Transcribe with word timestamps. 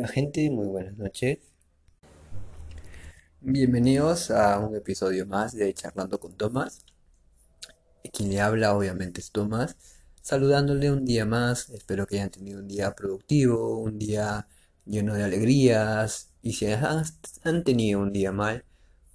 Hola 0.00 0.08
gente, 0.08 0.48
muy 0.50 0.66
buenas 0.66 0.96
noches. 0.96 1.40
Bienvenidos 3.42 4.30
a 4.30 4.58
un 4.58 4.74
episodio 4.74 5.26
más 5.26 5.54
de 5.54 5.74
Charlando 5.74 6.18
con 6.18 6.32
Tomás. 6.38 6.86
Quien 8.10 8.30
le 8.30 8.40
habla 8.40 8.74
obviamente 8.74 9.20
es 9.20 9.30
Tomás, 9.30 9.76
saludándole 10.22 10.90
un 10.90 11.04
día 11.04 11.26
más. 11.26 11.68
Espero 11.68 12.06
que 12.06 12.16
hayan 12.16 12.30
tenido 12.30 12.60
un 12.60 12.66
día 12.66 12.94
productivo, 12.94 13.76
un 13.76 13.98
día 13.98 14.48
lleno 14.86 15.12
de 15.12 15.22
alegrías. 15.24 16.30
Y 16.40 16.54
si 16.54 16.64
han, 16.72 17.62
tenido 17.62 18.00
un 18.00 18.10
día 18.10 18.32
mal, 18.32 18.64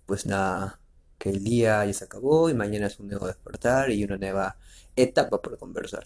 pues 0.06 0.28
nada, 0.28 0.80
que 1.18 1.32
el 1.32 1.44
día 1.44 1.84
ya 1.84 1.94
se 1.94 2.04
acabó 2.06 2.48
y 2.52 2.54
mañana 2.54 2.86
es 2.86 3.00
un 3.00 3.08
nuevo 3.08 3.26
despertar 3.26 3.90
y 3.90 4.04
una 4.04 4.18
nueva 4.18 4.58
etapa 4.96 5.42
por 5.42 5.58
conversar. 5.58 6.04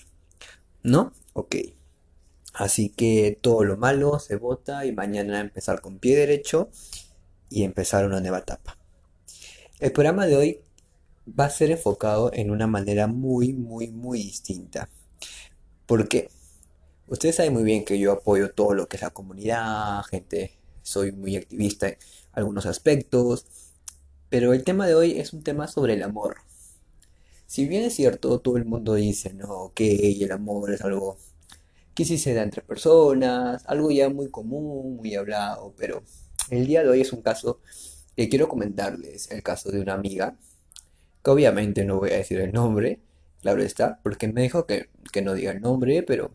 ¿No? 0.84 1.12
Ok. 1.34 1.79
Así 2.53 2.89
que 2.89 3.38
todo 3.41 3.63
lo 3.63 3.77
malo 3.77 4.20
se 4.20 4.35
bota 4.35 4.85
y 4.85 4.91
mañana 4.91 5.40
empezar 5.40 5.81
con 5.81 5.99
pie 5.99 6.17
derecho 6.17 6.70
y 7.49 7.63
empezar 7.63 8.05
una 8.05 8.20
nueva 8.20 8.40
etapa. 8.40 8.77
El 9.80 9.91
programa 9.91 10.26
de 10.26 10.35
hoy 10.35 10.62
va 11.40 11.45
a 11.45 11.49
ser 11.49 11.71
enfocado 11.71 12.31
en 12.34 12.52
una 12.52 12.67
manera 12.67 13.07
muy, 13.07 13.54
muy, 13.54 13.91
muy 13.91 14.20
distinta. 14.23 14.90
¿Por 15.85 16.07
qué? 16.07 16.30
Ustedes 17.07 17.37
saben 17.37 17.54
muy 17.54 17.63
bien 17.63 17.85
que 17.85 17.98
yo 17.98 18.12
apoyo 18.12 18.52
todo 18.52 18.74
lo 18.74 18.87
que 18.87 18.98
es 18.98 19.04
la 19.04 19.09
comunidad, 19.09 20.04
gente, 20.04 20.59
soy 20.84 21.12
muy 21.12 21.35
activista 21.35 21.87
en 21.90 21.98
algunos 22.34 22.65
aspectos, 22.65 23.46
pero 24.29 24.54
el 24.54 24.63
tema 24.63 24.87
de 24.87 24.96
hoy 24.96 25.20
es 25.20 25.34
un 25.34 25.43
tema 25.43 25.68
sobre 25.68 25.93
el 25.93 26.04
amor. 26.04 26.37
Si 27.48 27.68
bien 27.68 27.84
es 27.84 27.96
cierto, 27.96 28.40
todo 28.40 28.57
el 28.57 28.65
mundo 28.65 28.93
dice, 28.93 29.34
no, 29.34 29.71
que 29.74 30.12
el 30.21 30.31
amor 30.31 30.71
es 30.71 30.81
algo 30.81 31.18
que 31.95 32.05
sí 32.05 32.18
se 32.18 32.34
da 32.34 32.43
entre 32.43 32.62
personas, 32.62 33.63
algo 33.68 33.91
ya 33.91 34.09
muy 34.09 34.29
común, 34.29 34.98
muy 34.98 35.15
hablado, 35.15 35.73
pero 35.77 36.04
el 36.49 36.68
día 36.68 36.84
de 36.84 36.90
hoy 36.90 37.01
es 37.01 37.13
un 37.13 37.21
caso 37.21 37.62
que 38.15 38.29
quiero 38.29 38.48
comentarles, 38.49 39.31
el 39.31 39.43
caso 39.43 39.71
de 39.71 39.81
una 39.81 39.93
amiga, 39.96 40.37
que 41.23 41.31
obviamente 41.31 41.85
no 41.85 41.99
voy 41.99 42.12
a 42.12 42.18
decir 42.18 42.40
el 42.41 42.54
nombre, 42.54 43.01
claro 43.41 43.62
está, 43.63 43.99
porque 44.04 44.27
me 44.27 44.41
dijo 44.43 44.65
que, 44.68 44.90
que 45.12 45.21
no 45.21 45.34
diga 45.34 45.51
el 45.51 45.62
nombre, 45.62 46.04
pero 46.04 46.34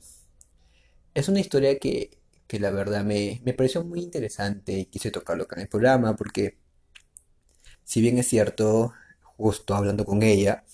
es 1.14 1.28
una 1.28 1.40
historia 1.40 1.78
que, 1.78 2.18
que 2.46 2.60
la 2.60 2.70
verdad 2.70 3.04
me, 3.04 3.40
me 3.44 3.54
pareció 3.54 3.84
muy 3.84 4.00
interesante 4.00 4.72
y 4.72 4.86
quise 4.86 5.10
tocarlo 5.10 5.44
acá 5.44 5.56
en 5.56 5.62
el 5.62 5.68
programa, 5.68 6.16
porque 6.16 6.56
si 7.84 8.00
bien 8.00 8.18
es 8.18 8.28
cierto, 8.28 8.92
justo 9.36 9.74
hablando 9.74 10.04
con 10.04 10.22
ella, 10.22 10.64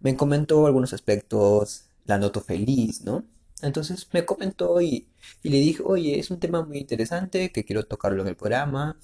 me 0.00 0.16
comentó 0.16 0.66
algunos 0.66 0.92
aspectos, 0.92 1.86
la 2.04 2.18
noto 2.18 2.40
feliz, 2.40 3.02
¿no? 3.02 3.24
Entonces 3.62 4.08
me 4.12 4.24
comentó 4.24 4.80
y, 4.80 5.08
y 5.42 5.48
le 5.50 5.58
dije, 5.58 5.82
oye, 5.84 6.18
es 6.18 6.30
un 6.30 6.40
tema 6.40 6.64
muy 6.64 6.78
interesante 6.78 7.52
que 7.52 7.64
quiero 7.64 7.84
tocarlo 7.84 8.22
en 8.22 8.28
el 8.28 8.36
programa. 8.36 8.98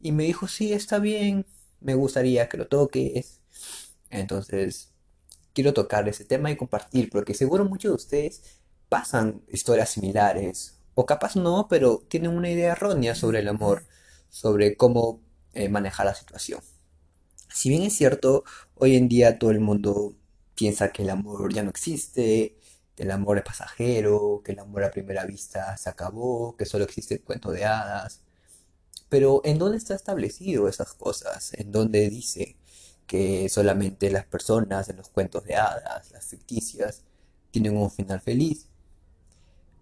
Y 0.00 0.12
me 0.12 0.24
dijo, 0.24 0.48
sí, 0.48 0.72
está 0.72 0.98
bien, 0.98 1.46
me 1.80 1.94
gustaría 1.94 2.48
que 2.48 2.56
lo 2.58 2.68
toques. 2.68 3.40
Entonces, 4.10 4.92
quiero 5.54 5.74
tocar 5.74 6.08
ese 6.08 6.24
tema 6.24 6.50
y 6.50 6.56
compartir, 6.56 7.10
porque 7.10 7.34
seguro 7.34 7.64
muchos 7.64 7.90
de 7.90 7.96
ustedes 7.96 8.42
pasan 8.88 9.42
historias 9.48 9.90
similares, 9.90 10.78
o 10.94 11.06
capaz 11.06 11.36
no, 11.36 11.68
pero 11.68 11.98
tienen 12.08 12.36
una 12.36 12.50
idea 12.50 12.72
errónea 12.72 13.14
sobre 13.14 13.40
el 13.40 13.48
amor, 13.48 13.86
sobre 14.30 14.76
cómo 14.76 15.20
eh, 15.54 15.68
manejar 15.68 16.06
la 16.06 16.14
situación. 16.14 16.60
Si 17.52 17.68
bien 17.70 17.82
es 17.82 17.94
cierto, 17.94 18.44
hoy 18.74 18.96
en 18.96 19.08
día 19.08 19.38
todo 19.38 19.50
el 19.50 19.60
mundo 19.60 20.14
piensa 20.54 20.92
que 20.92 21.02
el 21.02 21.10
amor 21.10 21.52
ya 21.52 21.62
no 21.62 21.70
existe, 21.70 22.57
el 23.04 23.10
amor 23.10 23.38
es 23.38 23.44
pasajero, 23.44 24.42
que 24.44 24.52
el 24.52 24.58
amor 24.60 24.84
a 24.84 24.90
primera 24.90 25.24
vista 25.26 25.76
se 25.76 25.88
acabó, 25.90 26.56
que 26.56 26.66
solo 26.66 26.84
existe 26.84 27.14
el 27.14 27.22
cuento 27.22 27.50
de 27.52 27.64
hadas. 27.64 28.20
Pero 29.08 29.42
¿en 29.44 29.58
dónde 29.58 29.78
está 29.78 29.94
establecido 29.94 30.68
esas 30.68 30.94
cosas? 30.94 31.52
¿En 31.54 31.72
dónde 31.72 32.08
dice 32.10 32.56
que 33.06 33.48
solamente 33.48 34.10
las 34.10 34.26
personas 34.26 34.88
en 34.88 34.96
los 34.98 35.08
cuentos 35.10 35.44
de 35.44 35.56
hadas, 35.56 36.10
las 36.12 36.26
ficticias, 36.26 37.04
tienen 37.50 37.76
un 37.76 37.90
final 37.90 38.20
feliz? 38.20 38.68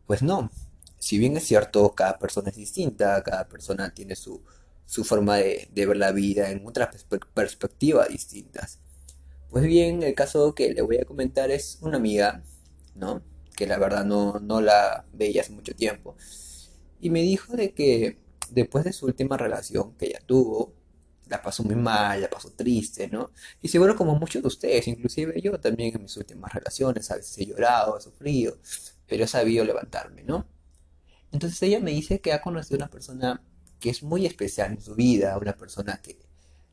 Pues 0.07 0.23
no. 0.23 0.51
Si 0.99 1.19
bien 1.19 1.37
es 1.37 1.45
cierto, 1.45 1.95
cada 1.95 2.19
persona 2.19 2.51
es 2.51 2.57
distinta, 2.57 3.23
cada 3.23 3.49
persona 3.49 3.93
tiene 3.95 4.17
su, 4.17 4.43
su 4.87 5.05
forma 5.05 5.37
de, 5.37 5.69
ver 5.75 5.97
la 5.97 6.13
vida 6.13 6.51
en 6.51 6.67
otras 6.67 6.91
perspe- 6.95 7.27
perspectivas 7.35 8.09
distintas. 8.09 8.79
Pues 9.51 9.65
bien, 9.65 10.03
el 10.03 10.15
caso 10.15 10.55
que 10.55 10.73
le 10.75 10.83
voy 10.83 10.99
a 10.99 11.05
comentar 11.05 11.51
es 11.51 11.79
una 11.83 11.99
amiga, 11.99 12.43
¿no? 12.97 13.23
Que 13.57 13.67
la 13.67 13.79
verdad 13.79 14.05
no, 14.05 14.39
no 14.41 14.61
la 14.61 15.05
veía 15.13 15.43
hace 15.43 15.53
mucho 15.53 15.75
tiempo. 15.75 16.17
Y 17.01 17.11
me 17.11 17.23
dijo 17.23 17.57
de 17.57 17.73
que 17.75 18.19
después 18.51 18.85
de 18.85 18.93
su 18.93 19.07
última 19.07 19.37
relación 19.37 19.95
que 19.97 20.07
ella 20.07 20.21
tuvo, 20.27 20.75
la 21.29 21.43
pasó 21.43 21.65
muy 21.65 21.75
mal, 21.75 22.21
la 22.21 22.31
pasó 22.31 22.51
triste, 22.53 23.09
¿no? 23.09 23.33
Y 23.61 23.69
seguro 23.69 23.97
como 23.97 24.15
muchos 24.17 24.43
de 24.43 24.49
ustedes, 24.49 24.87
inclusive 24.89 25.41
yo 25.41 25.59
también 25.61 25.95
en 25.95 26.03
mis 26.03 26.17
últimas 26.17 26.53
relaciones, 26.53 27.11
a 27.11 27.17
veces 27.17 27.37
he 27.39 27.47
llorado, 27.47 27.99
he 27.99 28.01
sufrido, 28.01 28.59
pero 29.07 29.25
he 29.25 29.27
sabido 29.27 29.65
levantarme, 29.65 30.23
¿no? 30.23 30.47
Entonces 31.33 31.63
ella 31.63 31.81
me 31.81 31.91
dice 31.91 32.21
que 32.21 32.33
ha 32.33 32.41
conocido 32.41 32.77
una 32.79 32.91
persona 32.91 33.43
que 33.81 33.91
es 33.91 34.03
muy 34.03 34.27
especial 34.27 34.73
en 34.73 34.81
su 34.81 34.95
vida, 34.95 35.37
una 35.39 35.57
persona 35.57 36.01
que 36.03 36.19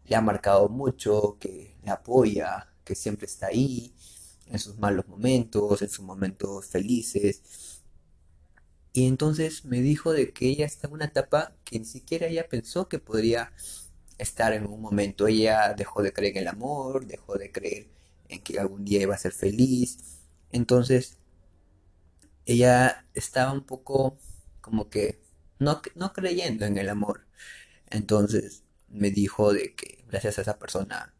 le 0.06 0.16
ha 0.16 0.22
marcado 0.22 0.70
mucho, 0.70 1.38
que 1.40 1.78
le 1.84 1.92
apoya, 1.92 2.74
que 2.84 2.96
siempre 2.96 3.26
está 3.26 3.48
ahí, 3.48 3.94
en 4.48 4.60
sus 4.60 4.78
malos 4.78 5.08
momentos, 5.08 5.82
en 5.82 5.90
sus 5.90 6.06
momentos 6.06 6.68
felices. 6.68 7.82
Y 8.94 9.08
entonces 9.08 9.66
me 9.66 9.82
dijo 9.82 10.14
de 10.14 10.34
que 10.34 10.48
ella 10.48 10.66
está 10.66 10.88
en 10.88 10.94
una 10.94 11.06
etapa 11.06 11.56
que 11.64 11.80
ni 11.80 11.86
siquiera 11.86 12.28
ella 12.28 12.48
pensó 12.48 12.88
que 12.88 13.00
podría 13.00 13.54
estar 14.18 14.54
en 14.54 14.66
un 14.68 14.82
momento. 14.82 15.28
Ella 15.28 15.74
dejó 15.76 16.04
de 16.04 16.14
creer 16.14 16.38
en 16.38 16.44
el 16.44 16.48
amor, 16.48 17.06
dejó 17.08 17.36
de 17.38 17.52
creer 17.52 17.88
en 18.30 18.42
que 18.44 18.60
algún 18.60 18.86
día 18.86 19.02
iba 19.02 19.16
a 19.16 19.18
ser 19.18 19.34
feliz. 19.34 20.20
Entonces 20.52 21.18
ella 22.46 23.06
estaba 23.14 23.52
un 23.52 23.66
poco 23.66 24.18
como 24.62 24.90
que 24.90 25.22
no, 25.60 25.82
no 25.96 26.14
creyendo 26.14 26.66
en 26.66 26.78
el 26.78 26.90
amor. 26.90 27.28
Entonces 27.90 28.64
me 28.90 29.12
dijo 29.12 29.54
de 29.54 29.76
que 29.76 30.04
gracias 30.08 30.38
a 30.38 30.42
esa 30.44 30.60
persona, 30.60 31.14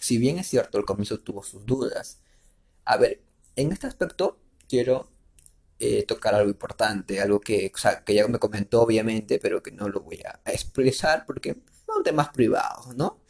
si 0.00 0.18
bien 0.18 0.38
es 0.38 0.48
cierto, 0.48 0.78
al 0.78 0.84
comienzo 0.84 1.20
tuvo 1.20 1.42
sus 1.42 1.64
dudas. 1.66 2.20
A 2.84 2.96
ver, 2.96 3.22
en 3.56 3.72
este 3.72 3.86
aspecto 3.86 4.38
quiero 4.68 5.08
eh, 5.78 6.04
tocar 6.06 6.34
algo 6.34 6.50
importante, 6.50 7.20
algo 7.20 7.40
que, 7.40 7.70
o 7.74 7.78
sea, 7.78 8.04
que 8.04 8.14
ya 8.14 8.26
me 8.28 8.38
comentó 8.38 8.82
obviamente, 8.82 9.38
pero 9.38 9.62
que 9.62 9.72
no 9.72 9.88
lo 9.88 10.00
voy 10.00 10.20
a 10.24 10.40
expresar 10.50 11.26
porque 11.26 11.56
son 11.86 12.02
temas 12.02 12.28
privados, 12.30 12.94
¿no? 12.96 13.20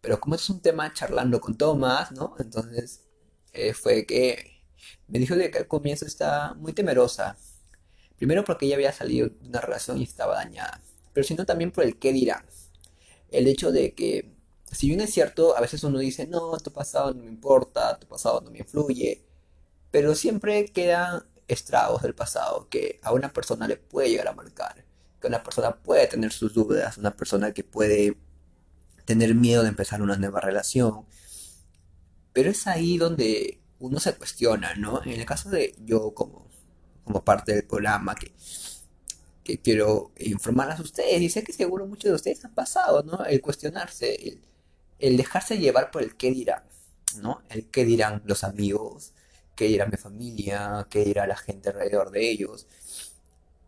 Pero 0.00 0.20
como 0.20 0.34
es 0.36 0.48
un 0.50 0.60
tema 0.60 0.92
charlando 0.92 1.40
con 1.40 1.56
Tomás, 1.56 2.12
¿no? 2.12 2.34
Entonces 2.38 3.02
eh, 3.52 3.74
fue 3.74 4.06
que 4.06 4.62
me 5.08 5.18
dijo 5.18 5.36
de 5.36 5.50
que 5.50 5.58
al 5.58 5.68
comienzo 5.68 6.06
estaba 6.06 6.54
muy 6.54 6.72
temerosa. 6.72 7.36
Primero 8.16 8.44
porque 8.44 8.66
ella 8.66 8.76
había 8.76 8.92
salido 8.92 9.28
de 9.28 9.48
una 9.48 9.60
relación 9.60 9.98
y 9.98 10.04
estaba 10.04 10.36
dañada, 10.36 10.80
pero 11.12 11.24
sino 11.26 11.44
también 11.46 11.70
por 11.72 11.84
el 11.84 11.98
qué 11.98 12.12
dirán. 12.12 12.44
El 13.30 13.46
hecho 13.48 13.72
de 13.72 13.94
que, 13.94 14.33
si 14.74 14.88
bien 14.88 15.00
es 15.00 15.12
cierto, 15.12 15.56
a 15.56 15.60
veces 15.60 15.84
uno 15.84 15.98
dice, 15.98 16.26
no, 16.26 16.56
tu 16.58 16.72
pasado 16.72 17.14
no 17.14 17.22
me 17.22 17.30
importa, 17.30 17.98
tu 17.98 18.06
pasado 18.06 18.40
no 18.40 18.50
me 18.50 18.58
influye, 18.58 19.24
pero 19.90 20.14
siempre 20.14 20.66
quedan 20.66 21.24
estragos 21.48 22.02
del 22.02 22.14
pasado 22.14 22.68
que 22.68 22.98
a 23.02 23.12
una 23.12 23.32
persona 23.32 23.68
le 23.68 23.76
puede 23.76 24.10
llegar 24.10 24.28
a 24.28 24.34
marcar, 24.34 24.84
que 25.20 25.28
una 25.28 25.42
persona 25.42 25.76
puede 25.76 26.06
tener 26.08 26.32
sus 26.32 26.54
dudas, 26.54 26.98
una 26.98 27.16
persona 27.16 27.52
que 27.52 27.64
puede 27.64 28.18
tener 29.04 29.34
miedo 29.34 29.62
de 29.62 29.68
empezar 29.68 30.02
una 30.02 30.16
nueva 30.16 30.40
relación, 30.40 31.06
pero 32.32 32.50
es 32.50 32.66
ahí 32.66 32.98
donde 32.98 33.60
uno 33.78 34.00
se 34.00 34.14
cuestiona, 34.14 34.74
¿no? 34.74 35.02
En 35.04 35.12
el 35.12 35.26
caso 35.26 35.50
de 35.50 35.74
yo 35.84 36.14
como, 36.14 36.48
como 37.04 37.24
parte 37.24 37.54
del 37.54 37.64
programa 37.64 38.14
que, 38.14 38.32
que 39.44 39.60
quiero 39.60 40.12
informarles 40.18 40.78
a 40.80 40.82
ustedes, 40.82 41.20
y 41.22 41.28
sé 41.28 41.44
que 41.44 41.52
seguro 41.52 41.86
muchos 41.86 42.10
de 42.10 42.14
ustedes 42.16 42.44
han 42.44 42.54
pasado, 42.54 43.02
¿no? 43.02 43.24
El 43.26 43.40
cuestionarse, 43.40 44.14
el, 44.14 44.40
el 44.98 45.16
dejarse 45.16 45.58
llevar 45.58 45.90
por 45.90 46.02
el 46.02 46.16
qué 46.16 46.30
dirán, 46.30 46.64
¿no? 47.20 47.42
El 47.50 47.70
qué 47.70 47.84
dirán 47.84 48.22
los 48.26 48.44
amigos, 48.44 49.12
qué 49.56 49.66
dirá 49.66 49.86
mi 49.86 49.96
familia, 49.96 50.86
qué 50.90 51.04
dirá 51.04 51.26
la 51.26 51.36
gente 51.36 51.70
alrededor 51.70 52.10
de 52.10 52.30
ellos. 52.30 52.66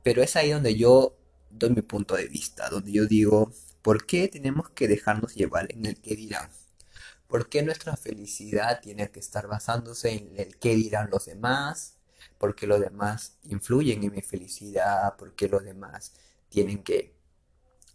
Pero 0.03 0.23
es 0.23 0.37
ahí 0.37 0.51
donde 0.51 0.77
yo 0.77 1.17
doy 1.51 1.71
mi 1.71 1.83
punto 1.83 2.15
de 2.17 2.29
vista, 2.29 2.69
donde 2.69 2.93
yo 2.93 3.07
digo, 3.07 3.53
¿por 3.83 4.07
qué 4.07 4.29
tenemos 4.29 4.71
que 4.71 4.89
dejarnos 4.89 5.35
llevar 5.35 5.67
en 5.71 5.87
el 5.87 6.01
qué 6.01 6.17
dirán? 6.17 6.51
¿Por 7.29 7.49
qué 7.49 7.63
nuestra 7.63 7.97
felicidad 7.97 8.81
tiene 8.81 9.11
que 9.11 9.21
estar 9.21 9.49
basándose 9.49 10.13
en 10.13 10.33
el 10.39 10.57
qué 10.59 10.75
dirán 10.75 11.11
los 11.11 11.27
demás? 11.27 11.97
¿Por 12.39 12.55
qué 12.55 12.67
los 12.67 12.81
demás 12.81 13.39
influyen 13.45 14.05
en 14.05 14.13
mi 14.13 14.23
felicidad? 14.23 15.17
¿Por 15.17 15.35
qué 15.35 15.49
los 15.49 15.65
demás 15.65 16.15
tienen 16.49 16.83
que, 16.83 17.17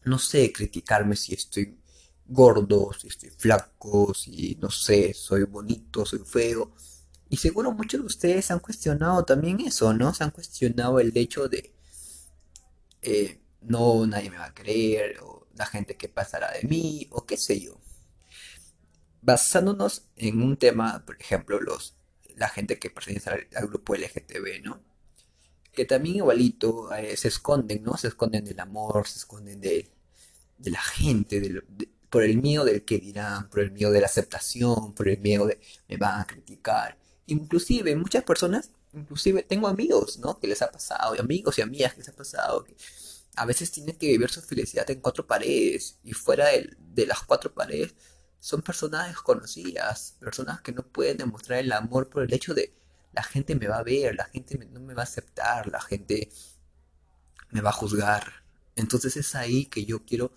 no 0.04 0.20
sé, 0.20 0.52
criticarme 0.52 1.16
si 1.16 1.34
estoy 1.34 1.81
gordo, 2.32 2.92
si 2.94 3.08
estoy 3.08 3.30
flaco, 3.30 4.14
si 4.14 4.58
no 4.62 4.70
sé, 4.70 5.14
soy 5.14 5.44
bonito, 5.44 6.06
soy 6.06 6.20
feo? 6.20 6.74
Y 7.30 7.38
seguro 7.38 7.72
muchos 7.72 8.02
de 8.02 8.08
ustedes 8.08 8.52
han 8.52 8.60
cuestionado 8.60 9.24
también 9.26 9.60
eso, 9.62 9.94
¿no? 9.94 10.14
Se 10.14 10.24
han 10.24 10.32
cuestionado 10.32 11.00
el 11.00 11.16
hecho 11.16 11.48
de, 11.48 11.74
eh, 13.02 13.42
no, 13.62 14.06
nadie 14.08 14.30
me 14.30 14.38
va 14.38 14.46
a 14.46 14.54
creer, 14.54 15.20
o 15.22 15.48
la 15.56 15.66
gente 15.66 15.98
que 15.98 16.10
pasará 16.10 16.52
de 16.52 16.68
mí, 16.68 17.08
o 17.12 17.26
qué 17.26 17.38
sé 17.38 17.60
yo. 17.60 17.80
Basándonos 19.22 20.08
en 20.16 20.42
un 20.42 20.58
tema, 20.58 21.06
por 21.06 21.18
ejemplo, 21.20 21.60
los, 21.60 21.96
la 22.36 22.50
gente 22.50 22.80
que 22.80 22.90
pertenece 22.90 23.30
al, 23.30 23.68
grupo 23.68 23.96
LGTB, 23.96 24.64
¿no? 24.64 24.82
Que 25.72 25.86
también 25.86 26.18
igualito 26.18 26.94
eh, 26.94 27.16
se 27.18 27.28
esconden, 27.28 27.84
¿no? 27.84 27.98
Se 27.98 28.08
esconden 28.08 28.46
del 28.46 28.60
amor, 28.60 29.08
se 29.08 29.20
esconden 29.20 29.62
de, 29.62 29.90
de 30.58 30.72
la 30.72 30.82
gente, 30.82 31.40
por 32.12 32.24
el 32.24 32.38
miedo 32.42 32.66
del 32.66 32.84
que 32.86 33.00
dirán, 33.00 33.50
por 33.50 33.62
el 33.62 33.72
miedo 33.72 33.92
de 33.92 34.02
la 34.02 34.08
aceptación, 34.08 34.94
por 34.94 35.08
el 35.10 35.20
miedo 35.20 35.48
de 35.48 35.60
me 35.88 35.98
van 35.98 36.22
a 36.22 36.28
criticar. 36.28 36.98
Inclusive 37.28 37.96
muchas 37.96 38.24
personas, 38.24 38.72
inclusive 38.94 39.44
tengo 39.44 39.68
amigos, 39.68 40.20
¿no? 40.20 40.40
Que 40.40 40.48
les 40.48 40.62
ha 40.62 40.70
pasado, 40.72 41.16
y 41.16 41.20
amigos 41.20 41.58
y 41.58 41.62
amigas 41.62 41.94
que 41.94 42.00
les 42.00 42.10
ha 42.10 42.16
pasado, 42.16 42.64
que 42.66 42.76
a 43.36 43.46
veces 43.46 43.72
tienen 43.72 43.96
que 43.96 44.08
vivir 44.08 44.30
su 44.30 44.42
felicidad 44.42 44.90
en 44.92 45.00
cuatro 45.00 45.26
paredes 45.26 45.98
y 46.04 46.14
fuera 46.14 46.48
de, 46.50 46.70
de 46.78 47.06
las 47.08 47.22
cuatro 47.24 47.54
paredes 47.54 47.96
son 48.40 48.62
personas 48.62 49.08
desconocidas, 49.08 50.18
personas 50.20 50.62
que 50.62 50.74
no 50.74 50.84
pueden 50.84 51.18
demostrar 51.18 51.60
el 51.60 51.72
amor 51.72 52.10
por 52.10 52.24
el 52.24 52.34
hecho 52.34 52.54
de 52.54 52.74
la 53.14 53.24
gente 53.24 53.56
me 53.56 53.68
va 53.68 53.78
a 53.78 53.84
ver, 53.84 54.16
la 54.16 54.26
gente 54.26 54.58
no 54.58 54.80
me 54.82 54.94
va 54.94 55.04
a 55.04 55.06
aceptar, 55.06 55.68
la 55.68 55.82
gente 55.82 56.30
me 57.52 57.62
va 57.62 57.70
a 57.70 57.74
juzgar. 57.74 58.44
Entonces 58.76 59.18
es 59.18 59.36
ahí 59.36 59.66
que 59.66 59.86
yo 59.86 60.04
quiero 60.06 60.34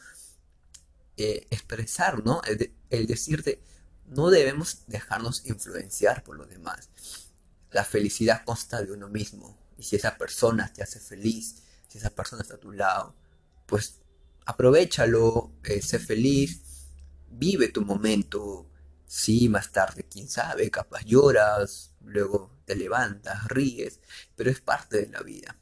eh, 1.17 1.47
expresar, 1.51 2.25
¿no? 2.25 2.43
El, 2.91 3.07
decirte, 3.07 3.61
no 4.07 4.31
debemos 4.31 4.83
dejarnos 4.87 5.47
influenciar 5.47 6.25
por 6.25 6.37
los 6.37 6.49
demás. 6.49 6.89
La 7.71 7.85
felicidad 7.85 8.43
consta 8.45 8.83
de 8.83 8.93
uno 8.93 9.09
mismo. 9.09 9.59
Y 9.79 9.85
si 9.85 9.97
esa 9.97 10.17
persona 10.17 10.73
te 10.73 10.83
hace 10.83 11.01
feliz, 11.01 11.63
si 11.89 11.99
esa 11.99 12.11
persona 12.11 12.43
está 12.43 12.55
a 12.55 12.61
tu 12.61 12.73
lado, 12.73 13.15
pues 13.67 14.01
aprovechalo, 14.45 15.53
eh, 15.65 15.83
sé 15.83 15.99
feliz, 15.99 16.61
vive 17.31 17.69
tu 17.69 17.83
momento. 17.83 18.69
Sí, 19.07 19.49
más 19.49 19.71
tarde, 19.71 20.07
quién 20.11 20.29
sabe, 20.29 20.71
capaz 20.71 21.05
lloras, 21.05 21.93
luego 22.01 22.59
te 22.65 22.75
levantas, 22.75 23.47
ríes, 23.49 24.01
pero 24.35 24.51
es 24.51 24.61
parte 24.61 25.03
de 25.03 25.09
la 25.09 25.23
vida. 25.23 25.57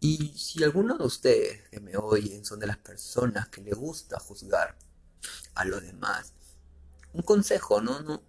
Y 0.00 0.34
si 0.36 0.62
alguno 0.62 0.98
de 0.98 1.04
ustedes 1.04 1.68
que 1.70 1.80
me 1.80 1.96
oyen 1.96 2.44
son 2.44 2.60
de 2.60 2.66
las 2.66 2.76
personas 2.76 3.48
que 3.48 3.62
le 3.62 3.72
gusta 3.72 4.18
juzgar 4.18 4.76
a 5.54 5.64
los 5.64 5.82
demás, 5.82 6.32
un 7.12 7.22
consejo, 7.22 7.80
¿no? 7.80 8.00
no 8.00 8.22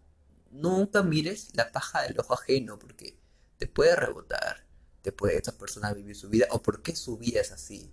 nunca 0.51 1.03
mires 1.03 1.49
la 1.53 1.71
paja 1.71 2.03
del 2.03 2.19
ojo 2.19 2.33
ajeno 2.33 2.79
porque 2.79 3.17
te 3.57 3.67
puede 3.67 3.95
rebotar, 3.95 4.65
te 5.01 5.11
puede 5.11 5.37
esa 5.37 5.57
persona 5.57 5.93
vivir 5.93 6.15
su 6.15 6.29
vida 6.29 6.47
o 6.51 6.61
por 6.61 6.81
qué 6.81 6.95
su 6.95 7.17
vida 7.17 7.41
es 7.41 7.51
así, 7.51 7.91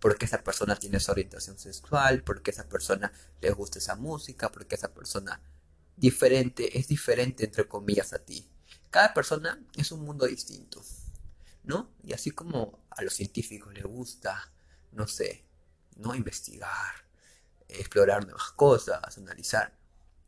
porque 0.00 0.26
esa 0.26 0.42
persona 0.42 0.76
tiene 0.76 0.98
esa 0.98 1.12
orientación 1.12 1.58
sexual, 1.58 2.22
porque 2.22 2.50
esa 2.50 2.68
persona 2.68 3.12
le 3.40 3.50
gusta 3.52 3.78
esa 3.78 3.96
música, 3.96 4.50
porque 4.50 4.74
esa 4.74 4.92
persona 4.92 5.40
diferente 5.96 6.78
es 6.78 6.88
diferente 6.88 7.44
entre 7.44 7.66
comillas 7.68 8.12
a 8.12 8.18
ti. 8.18 8.48
Cada 8.90 9.14
persona 9.14 9.60
es 9.76 9.92
un 9.92 10.04
mundo 10.04 10.26
distinto. 10.26 10.82
¿No? 11.64 11.90
Y 12.02 12.12
así 12.12 12.30
como 12.30 12.84
a 12.90 13.02
los 13.02 13.14
científicos 13.14 13.72
les 13.74 13.84
gusta, 13.84 14.52
no 14.92 15.06
sé, 15.06 15.44
¿no? 15.96 16.14
Investigar, 16.14 16.94
explorar 17.68 18.24
nuevas 18.24 18.52
cosas, 18.52 19.18
analizar. 19.18 19.76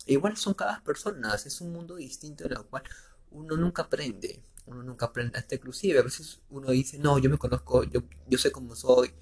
igual 0.06 0.36
son 0.36 0.54
cada 0.54 0.82
persona, 0.82 1.34
es 1.34 1.60
un 1.60 1.72
mundo 1.72 1.96
distinto 1.96 2.46
en 2.46 2.52
el 2.52 2.64
cual 2.64 2.82
uno 3.30 3.56
nunca 3.56 3.82
aprende, 3.82 4.42
uno 4.66 4.82
nunca 4.82 5.06
aprende, 5.06 5.38
hasta 5.38 5.56
inclusive 5.56 5.98
a 5.98 6.02
veces 6.02 6.40
uno 6.50 6.70
dice, 6.70 6.98
no, 6.98 7.18
yo 7.18 7.30
me 7.30 7.38
conozco, 7.38 7.84
yo, 7.84 8.02
yo 8.28 8.38
sé 8.38 8.50
cómo 8.52 8.74
soy, 8.76 9.12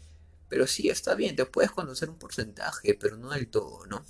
pero 0.48 0.66
sí, 0.66 0.88
está 0.88 1.14
bien, 1.14 1.36
te 1.36 1.46
puedes 1.46 1.70
conocer 1.70 2.08
un 2.10 2.18
porcentaje, 2.18 2.94
pero 2.94 3.16
no 3.16 3.30
del 3.30 3.48
todo, 3.48 3.86
¿no? 3.86 4.04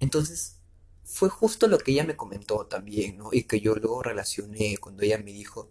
Entonces, 0.00 0.58
fue 1.04 1.28
justo 1.28 1.66
lo 1.68 1.78
que 1.78 1.92
ella 1.92 2.04
me 2.04 2.16
comentó 2.16 2.66
también, 2.66 3.18
¿no? 3.18 3.30
Y 3.32 3.44
que 3.44 3.60
yo 3.60 3.74
luego 3.74 4.02
relacioné 4.02 4.78
cuando 4.78 5.02
ella 5.02 5.18
me 5.18 5.32
dijo, 5.32 5.70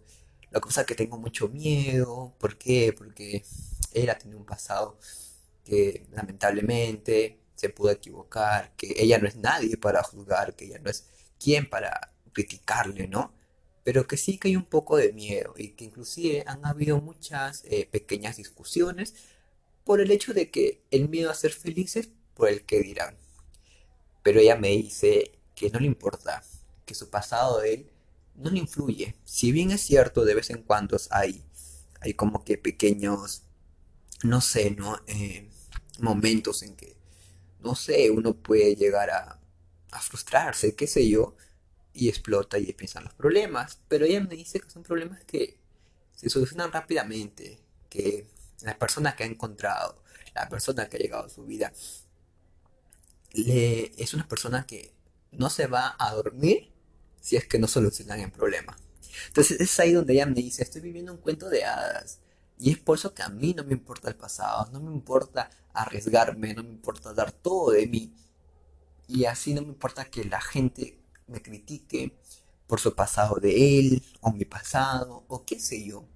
la 0.54 0.60
cosa 0.60 0.82
es 0.82 0.86
que 0.86 0.94
tengo 0.94 1.18
mucho 1.18 1.48
miedo. 1.48 2.32
¿Por 2.38 2.56
qué? 2.56 2.94
Porque 2.96 3.44
él 3.92 4.08
ha 4.08 4.16
tenido 4.16 4.38
un 4.38 4.46
pasado 4.46 4.98
que 5.64 6.06
lamentablemente 6.12 7.40
se 7.56 7.70
pudo 7.70 7.90
equivocar, 7.90 8.72
que 8.76 8.94
ella 8.96 9.18
no 9.18 9.26
es 9.26 9.34
nadie 9.34 9.76
para 9.76 10.02
juzgar, 10.04 10.54
que 10.54 10.66
ella 10.66 10.78
no 10.78 10.90
es 10.90 11.08
quien 11.40 11.68
para 11.68 12.12
criticarle, 12.32 13.08
¿no? 13.08 13.34
Pero 13.82 14.06
que 14.06 14.16
sí 14.16 14.38
que 14.38 14.48
hay 14.48 14.56
un 14.56 14.66
poco 14.66 14.96
de 14.96 15.12
miedo 15.12 15.54
y 15.56 15.70
que 15.70 15.86
inclusive 15.86 16.44
han 16.46 16.64
habido 16.64 17.00
muchas 17.00 17.64
eh, 17.64 17.88
pequeñas 17.90 18.36
discusiones 18.36 19.14
por 19.84 20.00
el 20.00 20.12
hecho 20.12 20.34
de 20.34 20.52
que 20.52 20.84
el 20.92 21.08
miedo 21.08 21.30
a 21.32 21.34
ser 21.34 21.52
felices 21.52 22.10
por 22.34 22.48
el 22.48 22.64
que 22.64 22.80
dirán. 22.80 23.16
Pero 24.22 24.38
ella 24.38 24.56
me 24.56 24.68
dice 24.68 25.32
que 25.56 25.70
no 25.70 25.80
le 25.80 25.86
importa, 25.86 26.44
que 26.86 26.94
su 26.94 27.10
pasado 27.10 27.60
de 27.60 27.74
él 27.74 27.93
no 28.36 28.50
le 28.50 28.58
influye. 28.58 29.14
Si 29.24 29.52
bien 29.52 29.70
es 29.70 29.82
cierto, 29.82 30.24
de 30.24 30.34
vez 30.34 30.50
en 30.50 30.62
cuando 30.62 30.96
hay, 31.10 31.44
hay 32.00 32.14
como 32.14 32.44
que 32.44 32.58
pequeños, 32.58 33.42
no 34.22 34.40
sé, 34.40 34.70
¿no? 34.72 35.00
Eh, 35.06 35.50
momentos 36.00 36.62
en 36.62 36.76
que, 36.76 36.96
no 37.60 37.74
sé, 37.74 38.10
uno 38.10 38.34
puede 38.34 38.76
llegar 38.76 39.10
a, 39.10 39.40
a 39.92 40.00
frustrarse, 40.00 40.74
qué 40.74 40.86
sé 40.86 41.08
yo, 41.08 41.36
y 41.92 42.08
explota 42.08 42.58
y 42.58 42.74
en 42.78 43.04
los 43.04 43.14
problemas. 43.14 43.78
Pero 43.88 44.04
ella 44.04 44.20
me 44.20 44.34
dice 44.34 44.60
que 44.60 44.68
son 44.68 44.82
problemas 44.82 45.24
que 45.24 45.58
se 46.14 46.28
solucionan 46.28 46.72
rápidamente, 46.72 47.60
que 47.88 48.26
la 48.62 48.78
persona 48.78 49.14
que 49.14 49.24
ha 49.24 49.26
encontrado, 49.26 50.02
la 50.34 50.48
persona 50.48 50.88
que 50.88 50.96
ha 50.96 51.00
llegado 51.00 51.24
a 51.26 51.28
su 51.28 51.44
vida, 51.44 51.72
es 53.32 54.14
una 54.14 54.28
persona 54.28 54.66
que 54.66 54.92
no 55.32 55.50
se 55.50 55.66
va 55.66 55.96
a 55.98 56.12
dormir 56.14 56.73
si 57.24 57.36
es 57.36 57.46
que 57.46 57.58
no 57.58 57.66
solucionan 57.66 58.20
el 58.20 58.30
problema. 58.30 58.76
Entonces 59.28 59.58
es 59.58 59.80
ahí 59.80 59.92
donde 59.92 60.12
ella 60.12 60.26
me 60.26 60.34
dice, 60.34 60.62
estoy 60.62 60.82
viviendo 60.82 61.10
un 61.10 61.18
cuento 61.18 61.48
de 61.48 61.64
hadas. 61.64 62.20
Y 62.58 62.70
es 62.70 62.78
por 62.78 62.98
eso 62.98 63.14
que 63.14 63.22
a 63.22 63.30
mí 63.30 63.54
no 63.54 63.64
me 63.64 63.72
importa 63.72 64.10
el 64.10 64.14
pasado, 64.14 64.70
no 64.72 64.80
me 64.80 64.92
importa 64.92 65.48
arriesgarme, 65.72 66.52
no 66.52 66.62
me 66.62 66.68
importa 66.68 67.14
dar 67.14 67.32
todo 67.32 67.70
de 67.70 67.86
mí. 67.86 68.12
Y 69.08 69.24
así 69.24 69.54
no 69.54 69.62
me 69.62 69.68
importa 69.68 70.04
que 70.04 70.24
la 70.26 70.42
gente 70.42 70.98
me 71.26 71.40
critique 71.40 72.14
por 72.66 72.78
su 72.78 72.94
pasado 72.94 73.36
de 73.36 73.78
él, 73.78 74.02
o 74.20 74.30
mi 74.30 74.44
pasado, 74.44 75.24
o 75.26 75.46
qué 75.46 75.58
sé 75.58 75.82
yo. 75.82 76.06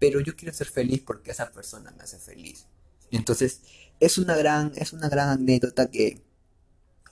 Pero 0.00 0.18
yo 0.18 0.34
quiero 0.34 0.52
ser 0.52 0.66
feliz 0.66 1.00
porque 1.00 1.30
esa 1.30 1.52
persona 1.52 1.92
me 1.92 2.02
hace 2.02 2.18
feliz. 2.18 2.66
Entonces, 3.12 3.60
es 4.00 4.18
una 4.18 4.36
gran, 4.36 4.72
es 4.74 4.92
una 4.92 5.08
gran 5.08 5.28
anécdota 5.28 5.88
que, 5.88 6.24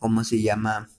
¿cómo 0.01 0.25
se 0.25 0.43
llama? 0.43 0.91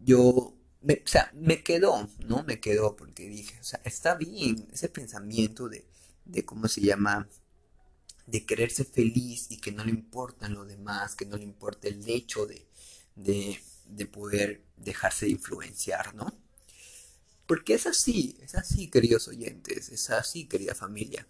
Yo 0.00 0.57
me, 0.82 1.02
o 1.04 1.08
sea, 1.08 1.30
me 1.34 1.62
quedó, 1.62 2.08
¿no? 2.26 2.42
Me 2.44 2.60
quedó 2.60 2.96
porque 2.96 3.28
dije, 3.28 3.58
o 3.60 3.64
sea, 3.64 3.80
está 3.84 4.14
bien 4.14 4.68
ese 4.72 4.88
pensamiento 4.88 5.68
de, 5.68 5.86
de 6.24 6.44
cómo 6.44 6.68
se 6.68 6.80
llama, 6.80 7.28
de 8.26 8.44
quererse 8.44 8.84
feliz 8.84 9.46
y 9.50 9.58
que 9.58 9.72
no 9.72 9.84
le 9.84 9.90
importan 9.90 10.54
lo 10.54 10.64
demás, 10.64 11.14
que 11.14 11.26
no 11.26 11.36
le 11.36 11.44
importa 11.44 11.88
el 11.88 12.08
hecho 12.08 12.46
de, 12.46 12.66
de, 13.16 13.58
de 13.86 14.06
poder 14.06 14.64
dejarse 14.76 15.28
influenciar, 15.28 16.14
¿no? 16.14 16.38
Porque 17.46 17.74
es 17.74 17.86
así, 17.86 18.36
es 18.42 18.54
así, 18.54 18.88
queridos 18.90 19.26
oyentes, 19.28 19.88
es 19.88 20.10
así, 20.10 20.46
querida 20.46 20.74
familia. 20.74 21.26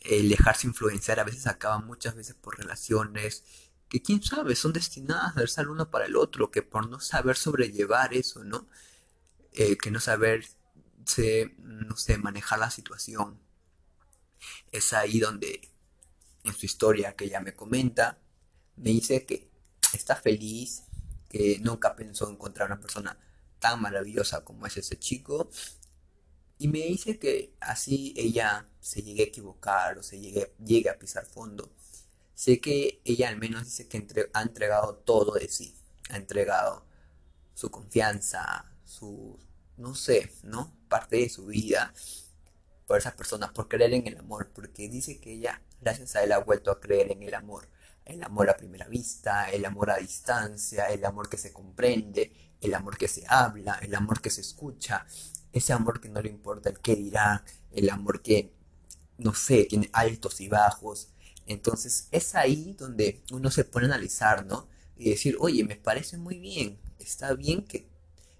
El 0.00 0.30
dejarse 0.30 0.66
influenciar 0.66 1.20
a 1.20 1.24
veces 1.24 1.46
acaba 1.46 1.78
muchas 1.78 2.14
veces 2.14 2.34
por 2.36 2.56
relaciones 2.58 3.44
que 3.88 4.02
quién 4.02 4.22
sabe, 4.22 4.56
son 4.56 4.72
destinadas 4.72 5.36
a 5.36 5.40
darse 5.40 5.62
uno 5.62 5.90
para 5.90 6.06
el 6.06 6.16
otro, 6.16 6.50
que 6.50 6.62
por 6.62 6.88
no 6.88 7.00
saber 7.00 7.36
sobrellevar 7.36 8.14
eso, 8.14 8.44
¿no? 8.44 8.68
Eh, 9.52 9.76
que 9.78 9.90
no 9.90 10.00
saber, 10.00 10.46
no 11.58 11.96
sé, 11.96 12.18
manejar 12.18 12.58
la 12.58 12.70
situación. 12.70 13.40
Es 14.72 14.92
ahí 14.92 15.20
donde, 15.20 15.70
en 16.44 16.54
su 16.54 16.66
historia 16.66 17.14
que 17.16 17.26
ella 17.26 17.40
me 17.40 17.54
comenta, 17.54 18.18
me 18.76 18.90
dice 18.90 19.24
que 19.24 19.50
está 19.92 20.16
feliz, 20.16 20.82
que 21.28 21.58
nunca 21.60 21.96
pensó 21.96 22.28
encontrar 22.30 22.68
una 22.70 22.80
persona 22.80 23.18
tan 23.60 23.80
maravillosa 23.80 24.44
como 24.44 24.66
es 24.66 24.76
ese 24.76 24.98
chico. 24.98 25.48
Y 26.58 26.68
me 26.68 26.80
dice 26.80 27.18
que 27.18 27.54
así 27.60 28.14
ella 28.16 28.68
se 28.80 29.02
llegue 29.02 29.22
a 29.24 29.26
equivocar 29.26 29.98
o 29.98 30.02
se 30.02 30.20
llegue, 30.20 30.54
llegue 30.64 30.90
a 30.90 30.98
pisar 30.98 31.26
fondo 31.26 31.72
Sé 32.36 32.60
que 32.60 33.02
ella 33.04 33.30
al 33.30 33.38
menos 33.38 33.64
dice 33.64 33.88
que 33.88 34.06
ha 34.34 34.42
entregado 34.42 34.96
todo 34.96 35.34
de 35.34 35.48
sí. 35.48 35.74
Ha 36.10 36.18
entregado 36.18 36.86
su 37.54 37.70
confianza, 37.70 38.66
su, 38.84 39.38
no 39.78 39.94
sé, 39.96 40.32
¿no? 40.44 40.72
Parte 40.88 41.16
de 41.16 41.28
su 41.30 41.46
vida 41.46 41.92
por 42.86 42.98
esas 42.98 43.14
personas, 43.14 43.50
por 43.52 43.68
creer 43.68 43.94
en 43.94 44.06
el 44.06 44.18
amor, 44.18 44.50
porque 44.54 44.88
dice 44.88 45.18
que 45.20 45.32
ella, 45.34 45.62
gracias 45.80 46.16
a 46.16 46.22
él, 46.24 46.32
ha 46.32 46.38
vuelto 46.38 46.70
a 46.70 46.80
creer 46.80 47.12
en 47.12 47.22
el 47.22 47.34
amor. 47.34 47.68
El 48.04 48.22
amor 48.22 48.50
a 48.50 48.56
primera 48.56 48.86
vista, 48.88 49.50
el 49.50 49.64
amor 49.64 49.90
a 49.90 49.96
distancia, 49.98 50.86
el 50.86 51.04
amor 51.04 51.28
que 51.28 51.38
se 51.38 51.52
comprende, 51.52 52.32
el 52.60 52.74
amor 52.74 52.96
que 52.96 53.08
se 53.08 53.24
habla, 53.28 53.78
el 53.82 53.94
amor 53.94 54.20
que 54.20 54.30
se 54.30 54.40
escucha, 54.42 55.06
ese 55.52 55.72
amor 55.72 56.00
que 56.00 56.08
no 56.08 56.22
le 56.22 56.30
importa 56.30 56.70
el 56.70 56.78
qué 56.80 56.94
dirá, 56.94 57.44
el 57.72 57.90
amor 57.90 58.22
que 58.22 58.52
no 59.18 59.34
sé, 59.34 59.64
tiene 59.64 59.90
altos 59.92 60.40
y 60.40 60.48
bajos. 60.48 61.08
Entonces 61.46 62.08
es 62.10 62.34
ahí 62.34 62.74
donde 62.78 63.22
uno 63.32 63.50
se 63.50 63.64
pone 63.64 63.86
a 63.86 63.90
analizar, 63.90 64.44
¿no? 64.46 64.68
Y 64.96 65.10
decir, 65.10 65.36
oye, 65.40 65.64
me 65.64 65.76
parece 65.76 66.18
muy 66.18 66.38
bien, 66.38 66.78
está 66.98 67.34
bien 67.34 67.64
que... 67.64 67.88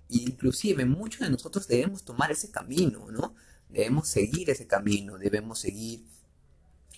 Inclusive 0.09 0.85
muchos 0.85 1.23
de 1.23 1.31
nosotros 1.31 1.67
debemos 1.67 2.05
tomar 2.05 2.31
ese 2.31 2.53
camino, 2.53 3.11
¿no? 3.11 3.35
Debemos 3.69 4.09
seguir 4.09 4.49
ese 4.51 4.67
camino, 4.69 5.19
debemos 5.19 5.59
seguir 5.59 6.05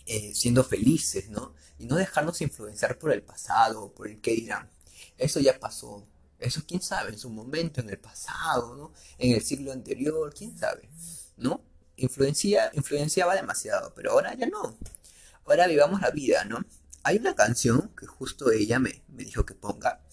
eh, 0.04 0.34
siendo 0.34 0.64
felices, 0.64 1.28
¿no? 1.28 1.54
Y 1.78 1.86
no 1.86 1.96
dejarnos 1.96 2.40
influenciar 2.40 2.98
por 2.98 3.12
el 3.12 3.22
pasado, 3.22 3.92
por 3.94 4.08
el 4.08 4.20
que 4.20 4.32
dirán. 4.32 4.70
Eso 5.18 5.40
ya 5.40 5.58
pasó. 5.58 6.06
Eso 6.38 6.62
quién 6.66 6.80
sabe, 6.80 7.10
en 7.10 7.18
su 7.18 7.30
momento, 7.30 7.80
en 7.80 7.90
el 7.90 7.98
pasado, 7.98 8.76
¿no? 8.76 8.92
En 9.18 9.34
el 9.34 9.42
siglo 9.42 9.72
anterior, 9.72 10.32
quién 10.34 10.56
sabe, 10.56 10.88
¿no? 11.36 11.62
Influencia, 11.96 12.70
influenciaba 12.74 13.34
demasiado, 13.34 13.92
pero 13.94 14.12
ahora 14.12 14.34
ya 14.34 14.46
no. 14.46 14.78
Ahora 15.48 15.66
vivamos 15.66 16.02
la 16.02 16.10
vida, 16.10 16.44
¿no? 16.44 16.62
Hay 17.02 17.16
una 17.16 17.34
canción 17.34 17.90
que 17.98 18.06
justo 18.06 18.50
ella 18.50 18.78
me, 18.78 19.02
me 19.08 19.24
dijo 19.24 19.46
que 19.46 19.54
ponga, 19.54 20.04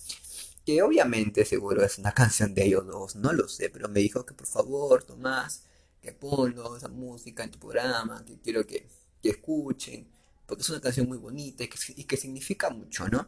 que 0.65 0.81
obviamente 0.81 1.43
seguro 1.43 1.83
es 1.83 1.97
una 1.97 2.11
canción 2.13 2.53
de 2.53 2.65
ellos 2.65 2.87
dos, 2.87 3.17
no 3.17 3.33
lo 3.33 3.49
sé, 3.49 3.69
pero 3.69 3.89
me 3.89 3.99
dijo 3.99 4.25
que 4.25 4.33
por 4.33 4.47
favor, 4.47 5.03
Tomás, 5.03 5.63
que 6.01 6.13
ponlo, 6.13 6.77
esa 6.77 6.87
música 6.87 7.43
en 7.43 7.51
tu 7.51 7.59
programa, 7.59 8.23
que 8.23 8.39
quiero 8.39 8.65
que, 8.65 8.87
que 9.21 9.29
escuchen, 9.29 10.07
porque 10.45 10.61
es 10.61 10.69
una 10.69 10.79
canción 10.79 11.07
muy 11.07 11.17
bonita 11.17 11.65
y 11.65 11.67
que, 11.67 11.77
y 11.97 12.05
que 12.05 12.15
significa 12.15 12.69
mucho, 12.69 13.09
¿no? 13.09 13.27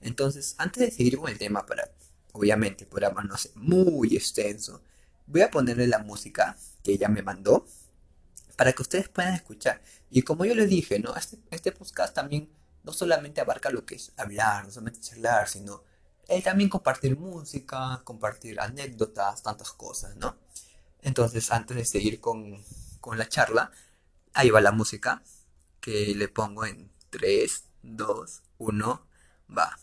Entonces, 0.00 0.56
antes 0.58 0.82
de 0.82 0.90
seguir 0.90 1.18
con 1.18 1.30
el 1.30 1.38
tema, 1.38 1.64
para 1.66 1.88
obviamente 2.32 2.82
el 2.82 2.90
programa 2.90 3.22
no 3.22 3.36
ser 3.36 3.52
muy 3.54 4.16
extenso, 4.16 4.82
voy 5.26 5.42
a 5.42 5.52
ponerle 5.52 5.86
la 5.86 6.00
música 6.00 6.56
que 6.82 6.94
ella 6.94 7.08
me 7.08 7.22
mandó 7.22 7.64
para 8.54 8.72
que 8.72 8.82
ustedes 8.82 9.08
puedan 9.08 9.34
escuchar. 9.34 9.82
Y 10.10 10.22
como 10.22 10.44
yo 10.44 10.54
les 10.54 10.68
dije, 10.68 10.98
¿no? 10.98 11.14
Este, 11.16 11.38
este 11.50 11.72
podcast 11.72 12.14
también 12.14 12.50
no 12.82 12.92
solamente 12.92 13.40
abarca 13.40 13.70
lo 13.70 13.84
que 13.84 13.96
es 13.96 14.12
hablar, 14.16 14.64
no 14.64 14.70
solamente 14.70 15.00
charlar, 15.00 15.48
sino 15.48 15.82
el 16.28 16.42
también 16.42 16.70
compartir 16.70 17.18
música, 17.18 18.00
compartir 18.04 18.60
anécdotas, 18.60 19.42
tantas 19.42 19.72
cosas, 19.72 20.16
¿no? 20.16 20.36
Entonces, 21.02 21.50
antes 21.50 21.76
de 21.76 21.84
seguir 21.84 22.20
con, 22.20 22.62
con 23.00 23.18
la 23.18 23.28
charla, 23.28 23.70
ahí 24.32 24.50
va 24.50 24.60
la 24.60 24.72
música 24.72 25.22
que 25.80 26.14
le 26.14 26.28
pongo 26.28 26.64
en 26.64 26.90
3, 27.10 27.64
2, 27.82 28.42
1, 28.58 29.06
va. 29.56 29.78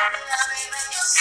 Pues 0.00 1.19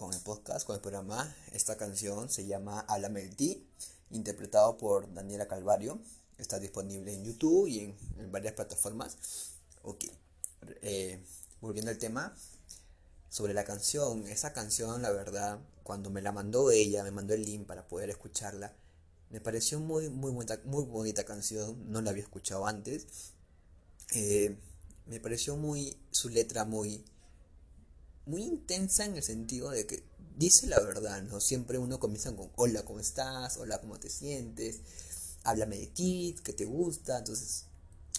con, 0.00 0.14
el 0.14 0.20
podcast, 0.20 0.66
con 0.66 0.76
el 0.76 0.80
programa, 0.80 1.36
esta 1.52 1.76
canción 1.76 2.30
se 2.30 2.46
llama 2.46 2.80
Háblame 2.88 3.20
de 3.20 3.28
ti, 3.28 3.66
interpretado 4.10 4.78
por 4.78 5.12
Daniela 5.12 5.46
Calvario. 5.46 6.00
Está 6.38 6.58
disponible 6.58 7.12
en 7.12 7.22
YouTube 7.22 7.66
y 7.68 7.80
en, 7.80 8.32
varias 8.32 8.54
plataformas. 8.54 9.18
Ok, 9.82 10.06
eh, 10.80 11.22
volviendo 11.60 11.90
al 11.90 11.98
tema, 11.98 12.34
sobre 13.28 13.52
la 13.52 13.64
canción, 13.64 14.26
esa 14.26 14.54
canción, 14.54 15.02
la 15.02 15.10
verdad, 15.10 15.58
cuando 15.82 16.08
me 16.08 16.22
la 16.22 16.32
mandó 16.32 16.70
ella, 16.70 17.04
me 17.04 17.10
mandó 17.10 17.34
el 17.34 17.44
link 17.44 17.66
para 17.66 17.86
poder 17.86 18.08
escucharla, 18.08 18.72
me 19.28 19.42
pareció 19.42 19.80
muy, 19.80 20.08
muy, 20.08 20.32
bonita, 20.32 20.58
muy 20.64 20.84
bonita 20.84 21.24
canción, 21.24 21.92
no 21.92 22.00
la 22.00 22.08
había 22.08 22.22
escuchado 22.22 22.66
antes. 22.66 23.34
Eh, 24.14 24.56
me 25.04 25.20
pareció 25.20 25.56
muy 25.56 25.98
su 26.10 26.30
letra 26.30 26.64
muy 26.64 27.04
muy 28.30 28.44
intensa 28.44 29.04
en 29.04 29.16
el 29.16 29.22
sentido 29.22 29.70
de 29.70 29.86
que 29.86 30.04
dice 30.36 30.68
la 30.68 30.78
verdad, 30.80 31.22
¿no? 31.24 31.40
Siempre 31.40 31.78
uno 31.78 31.98
comienza 31.98 32.34
con 32.34 32.50
hola, 32.54 32.84
¿cómo 32.84 33.00
estás? 33.00 33.56
Hola, 33.56 33.80
¿cómo 33.80 33.98
te 33.98 34.08
sientes? 34.08 34.80
Háblame 35.42 35.76
de 35.76 35.86
ti, 35.88 36.36
¿qué 36.44 36.52
te 36.52 36.64
gusta? 36.64 37.18
Entonces, 37.18 37.64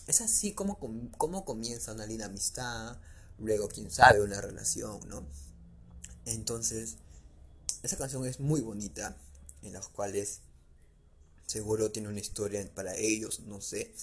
es 0.07 0.21
así 0.21 0.53
como, 0.53 0.77
como 1.17 1.45
comienza 1.45 1.93
una 1.93 2.05
linda 2.05 2.25
amistad, 2.25 2.97
luego, 3.39 3.69
quién 3.69 3.89
sabe, 3.89 4.21
una 4.21 4.41
relación, 4.41 4.99
¿no? 5.07 5.25
Entonces, 6.25 6.97
esa 7.81 7.97
canción 7.97 8.25
es 8.25 8.39
muy 8.39 8.61
bonita, 8.61 9.15
en 9.61 9.73
las 9.73 9.87
cuales 9.87 10.41
seguro 11.45 11.91
tiene 11.91 12.09
una 12.09 12.19
historia 12.19 12.69
para 12.75 12.95
ellos, 12.95 13.39
no 13.41 13.61
sé. 13.61 13.93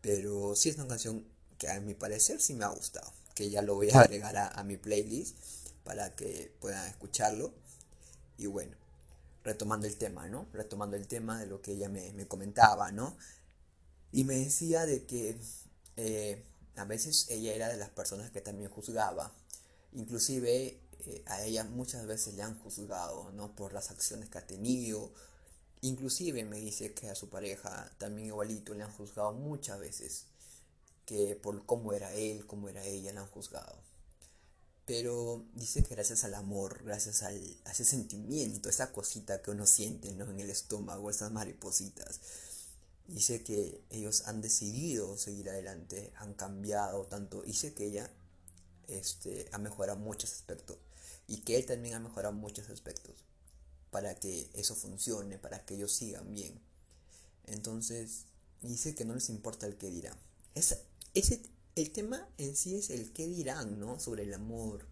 Pero 0.00 0.56
sí 0.56 0.70
es 0.70 0.76
una 0.76 0.88
canción 0.88 1.24
que 1.58 1.68
a 1.68 1.80
mi 1.80 1.94
parecer 1.94 2.40
sí 2.40 2.54
me 2.54 2.64
ha 2.64 2.68
gustado, 2.68 3.12
que 3.36 3.50
ya 3.50 3.62
lo 3.62 3.74
voy 3.74 3.90
a 3.90 4.00
agregar 4.00 4.34
a, 4.36 4.64
mi 4.64 4.78
playlist 4.78 5.36
para 5.84 6.16
que 6.16 6.50
puedan 6.58 6.88
escucharlo. 6.88 7.52
Y 8.38 8.46
bueno, 8.46 8.74
retomando 9.44 9.86
el 9.86 9.96
tema, 9.96 10.26
¿no? 10.26 10.48
Retomando 10.54 10.96
el 10.96 11.06
tema 11.06 11.38
de 11.38 11.46
lo 11.46 11.60
que 11.60 11.72
ella 11.72 11.90
me, 11.90 12.26
comentaba, 12.26 12.90
¿no? 12.92 13.16
Y 14.10 14.24
me 14.24 14.36
decía 14.36 14.86
de 14.86 15.04
que 15.04 15.38
eh, 15.96 16.42
a 16.76 16.84
veces 16.86 17.26
ella 17.28 17.54
era 17.54 17.68
de 17.68 17.76
las 17.76 17.90
personas 17.90 18.30
que 18.30 18.40
también 18.40 18.70
juzgaba. 18.70 19.34
Inclusive 19.92 20.80
eh, 21.04 21.22
a 21.26 21.44
ella 21.44 21.64
muchas 21.64 22.06
veces 22.06 22.34
le 22.34 22.42
han 22.42 22.58
juzgado, 22.58 23.30
¿no? 23.32 23.54
Por 23.54 23.74
las 23.74 23.90
acciones 23.90 24.30
que 24.30 24.38
ha 24.38 24.46
tenido. 24.46 25.12
Inclusive 25.82 26.42
me 26.44 26.58
dice 26.58 26.94
que 26.94 27.10
a 27.10 27.14
su 27.14 27.28
pareja 27.28 27.92
también 27.98 28.28
igualito 28.28 28.72
le 28.72 28.82
han 28.82 28.92
juzgado 28.92 29.34
muchas 29.34 29.78
veces 29.78 30.24
que 31.06 31.36
por 31.36 31.64
cómo 31.64 31.92
era 31.92 32.12
él, 32.14 32.46
cómo 32.46 32.68
era 32.68 32.84
ella, 32.84 33.12
la 33.12 33.22
han 33.22 33.28
juzgado. 33.28 33.80
Pero 34.84 35.44
dice 35.54 35.82
que 35.82 35.94
gracias 35.94 36.24
al 36.24 36.34
amor, 36.34 36.82
gracias 36.84 37.22
al, 37.22 37.40
a 37.64 37.72
ese 37.72 37.84
sentimiento, 37.84 38.68
esa 38.68 38.92
cosita 38.92 39.42
que 39.42 39.50
uno 39.50 39.66
siente 39.66 40.12
¿no? 40.14 40.30
en 40.30 40.40
el 40.40 40.50
estómago, 40.50 41.10
esas 41.10 41.32
maripositas, 41.32 42.20
dice 43.08 43.42
que 43.42 43.82
ellos 43.90 44.26
han 44.26 44.40
decidido 44.40 45.16
seguir 45.16 45.50
adelante, 45.50 46.12
han 46.16 46.34
cambiado 46.34 47.06
tanto. 47.06 47.42
Dice 47.42 47.74
que 47.74 47.86
ella 47.86 48.10
este, 48.88 49.48
ha 49.52 49.58
mejorado 49.58 49.98
muchos 49.98 50.32
aspectos 50.32 50.78
y 51.26 51.38
que 51.42 51.56
él 51.56 51.66
también 51.66 51.94
ha 51.94 52.00
mejorado 52.00 52.34
muchos 52.34 52.68
aspectos. 52.70 53.24
para 53.90 54.14
que 54.16 54.50
eso 54.52 54.74
funcione, 54.74 55.38
para 55.38 55.64
que 55.64 55.74
ellos 55.74 55.92
sigan 55.92 56.34
bien. 56.34 56.60
Entonces, 57.46 58.26
dice 58.60 58.94
que 58.94 59.04
no 59.06 59.14
les 59.14 59.30
importa 59.30 59.66
el 59.66 59.78
que 59.78 59.90
dirán. 59.90 60.18
Ese, 61.16 61.40
el 61.76 61.90
tema 61.92 62.28
en 62.38 62.54
sí 62.54 62.76
es 62.76 62.90
el 62.90 63.12
qué 63.12 63.26
dirán, 63.26 63.80
¿no? 63.80 63.98
Sobre 63.98 64.24
el 64.24 64.34
amor. 64.34 64.86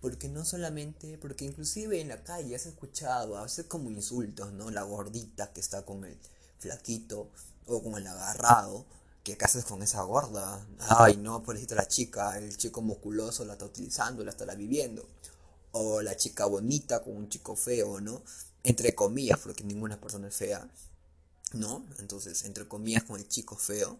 Porque 0.00 0.28
no 0.28 0.44
solamente, 0.44 1.18
porque 1.18 1.44
inclusive 1.44 2.00
en 2.00 2.08
la 2.08 2.22
calle 2.22 2.54
has 2.54 2.66
escuchado 2.66 3.36
a 3.36 3.42
veces 3.42 3.66
como 3.66 3.90
insultos, 3.90 4.52
¿no? 4.52 4.70
La 4.70 4.82
gordita 4.82 5.52
que 5.52 5.60
está 5.60 5.84
con 5.84 6.04
el 6.04 6.16
flaquito 6.58 7.30
o 7.66 7.82
con 7.82 7.96
el 7.96 8.06
agarrado. 8.06 8.86
¿Qué 9.24 9.36
haces 9.40 9.64
con 9.64 9.82
esa 9.82 10.02
gorda? 10.02 10.64
Ay, 10.78 11.16
no, 11.16 11.42
pobrecita 11.42 11.74
la 11.74 11.88
chica, 11.88 12.38
el 12.38 12.56
chico 12.56 12.80
musculoso 12.80 13.44
la 13.44 13.54
está 13.54 13.64
utilizando, 13.64 14.22
la 14.22 14.30
estará 14.30 14.54
viviendo. 14.54 15.08
O 15.72 16.00
la 16.00 16.16
chica 16.16 16.46
bonita 16.46 17.02
con 17.02 17.16
un 17.16 17.28
chico 17.28 17.56
feo, 17.56 18.00
¿no? 18.00 18.22
Entre 18.62 18.94
comillas, 18.94 19.40
porque 19.40 19.64
ninguna 19.64 20.00
persona 20.00 20.28
es 20.28 20.36
fea, 20.36 20.68
¿no? 21.54 21.84
Entonces, 21.98 22.44
entre 22.44 22.68
comillas 22.68 23.02
con 23.02 23.18
el 23.18 23.26
chico 23.26 23.56
feo. 23.56 23.98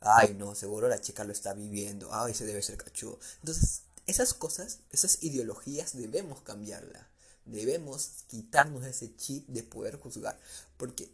Ay, 0.00 0.34
no, 0.38 0.54
seguro 0.54 0.88
la 0.88 1.00
chica 1.00 1.24
lo 1.24 1.32
está 1.32 1.52
viviendo. 1.52 2.08
Ay, 2.12 2.34
se 2.34 2.46
debe 2.46 2.62
ser 2.62 2.76
cachudo. 2.76 3.18
Entonces, 3.40 3.82
esas 4.06 4.34
cosas, 4.34 4.80
esas 4.90 5.22
ideologías 5.22 5.96
debemos 5.96 6.40
cambiarla. 6.40 7.06
Debemos 7.44 8.24
quitarnos 8.28 8.84
ese 8.84 9.14
chip 9.16 9.46
de 9.48 9.62
poder 9.62 9.98
juzgar. 9.98 10.38
Porque 10.76 11.10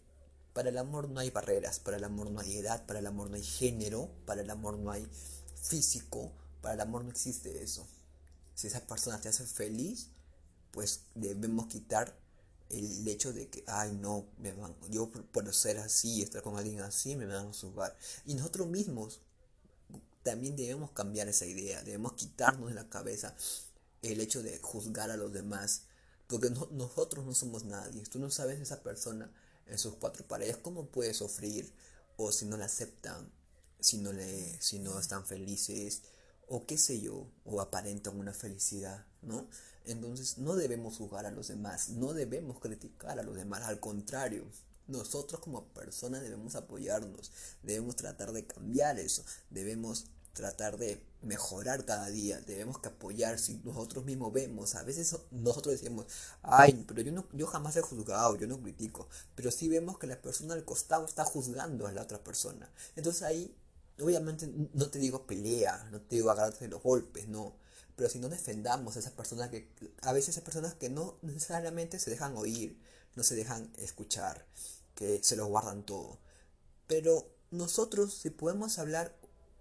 para 0.52 0.70
el 0.70 0.78
amor 0.78 1.08
no 1.08 1.20
hay 1.20 1.30
barreras, 1.30 1.80
para 1.80 1.96
el 1.96 2.04
amor 2.04 2.30
no 2.30 2.40
hay 2.40 2.58
edad, 2.58 2.86
para 2.86 3.00
el 3.00 3.06
amor 3.06 3.28
no 3.28 3.36
hay 3.36 3.44
género, 3.44 4.08
para 4.24 4.40
el 4.40 4.50
amor 4.50 4.78
no 4.78 4.90
hay 4.90 5.06
físico, 5.60 6.32
para 6.62 6.74
el 6.74 6.80
amor 6.80 7.04
no 7.04 7.10
existe 7.10 7.62
eso. 7.62 7.86
Si 8.54 8.68
esa 8.68 8.80
persona 8.80 9.20
te 9.20 9.28
hace 9.28 9.44
feliz, 9.44 10.08
pues 10.70 11.00
debemos 11.14 11.66
quitar 11.66 12.16
el 12.70 13.06
hecho 13.06 13.32
de 13.32 13.48
que, 13.48 13.64
ay 13.66 13.92
no, 13.92 14.26
me 14.38 14.52
van, 14.52 14.74
yo 14.90 15.10
por 15.10 15.54
ser 15.54 15.78
así, 15.78 16.22
estar 16.22 16.42
con 16.42 16.56
alguien 16.56 16.80
así, 16.80 17.16
me 17.16 17.26
van 17.26 17.46
a 17.48 17.52
juzgar. 17.52 17.96
Y 18.24 18.34
nosotros 18.34 18.66
mismos 18.68 19.20
también 20.22 20.56
debemos 20.56 20.90
cambiar 20.90 21.28
esa 21.28 21.46
idea, 21.46 21.82
debemos 21.84 22.14
quitarnos 22.14 22.68
de 22.68 22.74
la 22.74 22.88
cabeza 22.88 23.34
el 24.02 24.20
hecho 24.20 24.42
de 24.42 24.58
juzgar 24.58 25.10
a 25.10 25.16
los 25.16 25.32
demás, 25.32 25.82
porque 26.26 26.50
nosotros 26.50 27.24
no 27.24 27.34
somos 27.34 27.64
nadie, 27.64 28.02
tú 28.04 28.18
no 28.18 28.30
sabes 28.30 28.60
esa 28.60 28.82
persona 28.82 29.30
en 29.66 29.78
sus 29.78 29.94
cuatro 29.94 30.26
paredes, 30.26 30.56
cómo 30.56 30.86
puede 30.86 31.14
sufrir 31.14 31.72
o 32.16 32.32
si 32.32 32.46
no 32.46 32.56
la 32.56 32.64
aceptan, 32.64 33.30
si 33.78 33.98
no, 33.98 34.12
le, 34.12 34.60
si 34.60 34.78
no 34.78 34.98
están 34.98 35.24
felices 35.26 36.02
o 36.46 36.66
qué 36.66 36.78
sé 36.78 37.00
yo, 37.00 37.28
o 37.44 37.60
aparentan 37.60 38.18
una 38.18 38.32
felicidad, 38.32 39.04
¿no? 39.22 39.48
Entonces 39.84 40.38
no 40.38 40.56
debemos 40.56 40.96
juzgar 40.96 41.26
a 41.26 41.30
los 41.30 41.48
demás, 41.48 41.90
no 41.90 42.12
debemos 42.12 42.58
criticar 42.60 43.18
a 43.18 43.22
los 43.22 43.36
demás, 43.36 43.62
al 43.62 43.80
contrario, 43.80 44.44
nosotros 44.86 45.40
como 45.40 45.64
personas 45.68 46.22
debemos 46.22 46.54
apoyarnos, 46.54 47.32
debemos 47.62 47.96
tratar 47.96 48.32
de 48.32 48.46
cambiar 48.46 48.98
eso, 48.98 49.24
debemos 49.50 50.06
tratar 50.32 50.76
de 50.76 51.02
mejorar 51.22 51.84
cada 51.84 52.08
día, 52.08 52.40
debemos 52.42 52.78
que 52.78 52.88
apoyar 52.88 53.38
si 53.38 53.54
nosotros 53.64 54.04
mismos 54.04 54.32
vemos, 54.32 54.74
a 54.74 54.82
veces 54.82 55.16
nosotros 55.30 55.80
decimos, 55.80 56.06
ay, 56.42 56.84
pero 56.86 57.00
yo, 57.00 57.10
no, 57.10 57.26
yo 57.32 57.46
jamás 57.46 57.76
he 57.76 57.80
juzgado, 57.80 58.36
yo 58.36 58.46
no 58.46 58.60
critico, 58.60 59.08
pero 59.34 59.50
si 59.50 59.68
vemos 59.68 59.98
que 59.98 60.06
la 60.06 60.20
persona 60.20 60.54
al 60.54 60.64
costado 60.64 61.06
está 61.06 61.24
juzgando 61.24 61.86
a 61.86 61.92
la 61.92 62.02
otra 62.02 62.22
persona, 62.22 62.70
entonces 62.94 63.22
ahí, 63.22 63.56
obviamente 64.00 64.48
no 64.74 64.90
te 64.90 64.98
digo 64.98 65.26
pelea, 65.26 65.88
no 65.90 66.00
te 66.00 66.16
digo 66.16 66.30
agarrarte 66.30 66.68
los 66.68 66.82
golpes, 66.82 67.28
no, 67.28 67.56
pero 67.96 68.08
si 68.08 68.18
no 68.18 68.28
defendamos 68.28 68.96
a 68.96 69.00
esas 69.00 69.12
personas 69.12 69.50
que, 69.50 69.68
a 70.02 70.12
veces 70.12 70.30
esas 70.30 70.44
personas 70.44 70.74
que 70.74 70.88
no 70.88 71.18
necesariamente 71.22 71.98
se 71.98 72.10
dejan 72.10 72.36
oír, 72.36 72.78
no 73.14 73.22
se 73.22 73.34
dejan 73.34 73.72
escuchar, 73.78 74.46
que 74.94 75.22
se 75.22 75.36
lo 75.36 75.46
guardan 75.46 75.84
todo, 75.84 76.18
pero 76.86 77.28
nosotros 77.50 78.14
si 78.14 78.30
podemos 78.30 78.78
hablar 78.78 79.16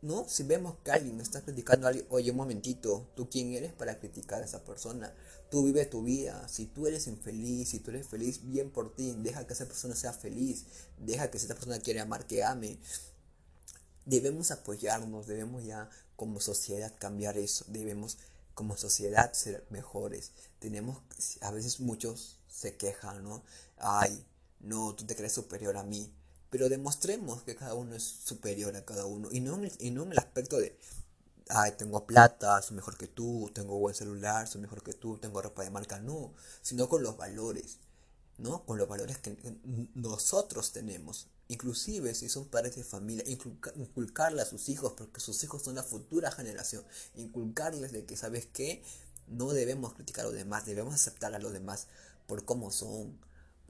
¿no? 0.05 0.29
Si 0.29 0.43
vemos 0.43 0.75
que 0.83 0.91
alguien 0.91 1.19
está 1.19 1.41
criticando 1.41 1.87
a 1.87 1.89
alguien, 1.89 2.05
oye, 2.09 2.29
un 2.29 2.37
momentito, 2.37 3.09
¿tú 3.15 3.27
quién 3.27 3.53
eres 3.53 3.73
para 3.73 3.99
criticar 3.99 4.41
a 4.41 4.45
esa 4.45 4.63
persona? 4.63 5.11
Tú 5.49 5.63
vive 5.65 5.85
tu 5.85 6.03
vida, 6.03 6.47
si 6.47 6.67
tú 6.67 6.85
eres 6.85 7.07
infeliz, 7.07 7.69
si 7.69 7.79
tú 7.79 7.89
eres 7.89 8.07
feliz, 8.07 8.41
bien 8.43 8.69
por 8.69 8.95
ti, 8.95 9.15
deja 9.17 9.47
que 9.47 9.53
esa 9.53 9.65
persona 9.65 9.95
sea 9.95 10.13
feliz, 10.13 10.65
deja 10.99 11.31
que 11.31 11.37
esa 11.37 11.55
persona 11.55 11.79
quiera 11.79 12.03
amar, 12.03 12.27
que 12.27 12.43
ame. 12.43 12.77
Debemos 14.05 14.51
apoyarnos, 14.51 15.27
debemos 15.27 15.63
ya 15.65 15.89
como 16.15 16.39
sociedad 16.39 16.93
cambiar 16.97 17.37
eso, 17.37 17.65
debemos 17.67 18.17
como 18.53 18.77
sociedad 18.77 19.33
ser 19.33 19.65
mejores. 19.69 20.31
Tenemos, 20.59 20.97
a 21.41 21.51
veces 21.51 21.79
muchos 21.79 22.39
se 22.49 22.77
quejan, 22.77 23.23
¿no? 23.23 23.43
Ay, 23.77 24.25
no, 24.59 24.95
tú 24.95 25.05
te 25.05 25.15
crees 25.15 25.33
superior 25.33 25.77
a 25.77 25.83
mí 25.83 26.11
pero 26.55 26.69
demostremos 26.69 27.43
que 27.43 27.53
cada 27.53 27.73
uno 27.73 27.95
es 27.95 28.03
superior 28.03 28.73
a 28.77 28.85
cada 28.85 29.05
uno 29.05 29.27
y 29.29 29.41
no 29.41 29.59
y 29.77 29.91
no 29.91 30.03
en 30.03 30.13
el 30.13 30.19
aspecto 30.19 30.57
de, 30.57 30.77
ay, 31.49 31.73
tengo 31.77 32.05
plata, 32.05 32.61
soy 32.61 32.77
mejor 32.77 32.97
que 32.97 33.07
tú, 33.07 33.51
tengo 33.53 33.77
buen 33.77 33.93
celular, 33.93 34.47
soy 34.47 34.61
mejor 34.61 34.81
que 34.81 34.93
tú, 34.93 35.17
tengo 35.17 35.41
ropa 35.41 35.65
de 35.65 35.69
marca, 35.69 35.99
no, 35.99 36.33
sino 36.61 36.87
con 36.87 37.03
los 37.03 37.17
valores, 37.17 37.79
¿no? 38.37 38.63
Con 38.63 38.77
los 38.77 38.87
valores 38.87 39.17
que 39.17 39.35
nosotros 39.95 40.71
tenemos. 40.71 41.27
Inclusive 41.47 42.15
si 42.15 42.27
son 42.27 42.45
padres 42.45 42.75
de 42.75 42.83
familia, 42.83 43.23
inculcarle 43.27 44.41
a 44.41 44.45
sus 44.45 44.67
hijos, 44.69 44.93
porque 44.97 45.19
sus 45.19 45.43
hijos 45.43 45.61
son 45.61 45.75
la 45.75 45.83
futura 45.83 46.31
generación, 46.31 46.83
inculcarles 47.15 47.91
de 47.91 48.05
que, 48.05 48.17
¿sabes 48.17 48.47
qué? 48.51 48.83
No 49.27 49.53
debemos 49.53 49.93
criticar 49.93 50.25
a 50.25 50.29
los 50.29 50.37
demás, 50.37 50.65
debemos 50.65 50.95
aceptar 50.95 51.35
a 51.35 51.39
los 51.39 51.53
demás 51.53 51.87
por 52.25 52.45
cómo 52.45 52.71
son, 52.71 53.19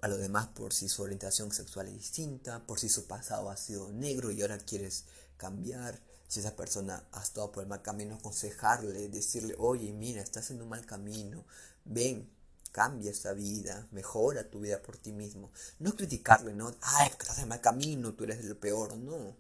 a 0.02 0.08
los 0.08 0.20
demás 0.20 0.48
por 0.48 0.72
si 0.72 0.88
su 0.88 1.02
orientación 1.02 1.52
sexual 1.52 1.88
es 1.88 1.96
distinta, 1.96 2.66
por 2.66 2.80
si 2.80 2.88
su 2.88 3.08
pasado 3.08 3.50
ha 3.50 3.58
sido 3.58 3.92
negro 3.92 4.32
y 4.32 4.42
ahora 4.42 4.58
quieres 4.58 5.04
cambiar. 5.38 6.00
Si 6.28 6.40
esa 6.40 6.56
persona 6.56 7.04
ha 7.12 7.22
estado 7.22 7.52
por 7.52 7.64
el 7.64 7.70
mal 7.70 7.82
camino, 7.82 8.16
aconsejarle, 8.16 9.10
decirle, 9.10 9.56
oye, 9.60 9.92
mira, 9.94 10.22
estás 10.22 10.50
en 10.50 10.62
un 10.62 10.70
mal 10.70 10.86
camino, 10.86 11.46
ven, 11.84 12.30
cambia 12.76 13.10
esta 13.10 13.32
vida, 13.32 13.88
mejora 13.92 14.50
tu 14.50 14.60
vida 14.60 14.82
por 14.82 14.98
ti 14.98 15.14
mismo. 15.14 15.50
No 15.80 15.96
criticarle, 15.96 16.54
no, 16.54 16.76
ay, 16.82 17.08
estás 17.08 17.40
en 17.40 17.48
mal 17.48 17.62
camino, 17.62 18.14
tú 18.14 18.26
eres 18.26 18.44
el 18.44 18.58
peor, 18.58 18.98
no. 18.98 19.34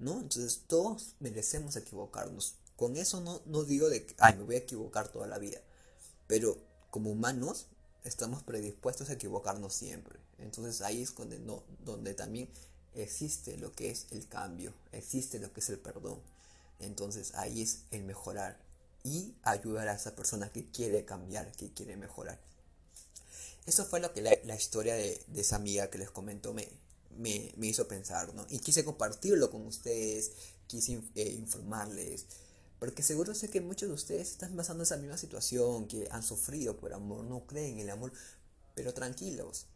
¿No? 0.00 0.14
Entonces 0.14 0.62
todos 0.66 1.14
merecemos 1.20 1.76
equivocarnos. 1.76 2.56
Con 2.74 2.96
eso 2.96 3.20
no, 3.20 3.40
no 3.46 3.62
digo 3.62 3.88
de 3.88 4.04
que, 4.04 4.16
ay, 4.18 4.34
me 4.34 4.42
voy 4.42 4.56
a 4.56 4.64
equivocar 4.66 5.12
toda 5.12 5.28
la 5.28 5.38
vida. 5.38 5.60
Pero 6.26 6.58
como 6.90 7.12
humanos 7.12 7.68
estamos 8.02 8.42
predispuestos 8.42 9.10
a 9.10 9.12
equivocarnos 9.12 9.72
siempre. 9.72 10.18
Entonces 10.38 10.82
ahí 10.82 11.02
es 11.02 11.14
donde, 11.14 11.38
no, 11.38 11.62
donde 11.84 12.14
también 12.14 12.48
existe 12.96 13.58
lo 13.58 13.70
que 13.70 13.92
es 13.92 14.08
el 14.10 14.26
cambio, 14.26 14.74
existe 14.90 15.38
lo 15.38 15.52
que 15.52 15.60
es 15.60 15.70
el 15.70 15.78
perdón. 15.78 16.18
Entonces 16.80 17.32
ahí 17.36 17.62
es 17.62 17.84
el 17.92 18.02
mejorar 18.02 18.58
y 19.04 19.36
ayudar 19.44 19.86
a 19.86 19.94
esa 19.94 20.16
persona 20.16 20.50
que 20.50 20.68
quiere 20.72 21.04
cambiar, 21.04 21.52
que 21.52 21.72
quiere 21.72 21.96
mejorar. 21.96 22.40
Eso 23.66 23.84
fue 23.84 24.00
lo 24.00 24.12
que 24.12 24.22
la, 24.22 24.54
historia 24.54 24.94
de, 24.94 25.20
esa 25.36 25.56
amiga 25.56 25.88
que 25.88 25.98
les 25.98 26.10
comentó 26.10 26.52
me, 26.52 26.68
me, 27.16 27.66
hizo 27.66 27.86
pensar, 27.86 28.34
¿no? 28.34 28.46
Y 28.50 28.58
quise 28.58 28.84
compartirlo 28.84 29.50
con 29.50 29.66
ustedes, 29.66 30.32
quise 30.66 31.00
eh, 31.14 31.30
informarles 31.30 32.26
porque 32.82 33.04
seguro 33.04 33.32
sé 33.32 33.48
que 33.48 33.60
muchos 33.60 33.88
de 33.88 33.94
ustedes 33.94 34.32
están 34.32 34.56
pasando 34.56 34.82
esa 34.82 34.96
misma 34.96 35.16
situación, 35.16 35.86
que 35.86 36.08
han 36.10 36.24
sufrido 36.24 36.76
por 36.76 36.92
amor, 36.92 37.22
no 37.22 37.46
creen 37.46 37.74
en 37.74 37.78
el 37.78 37.90
amor, 37.90 38.12
pero 38.74 38.92
tranquilos. 38.92 39.66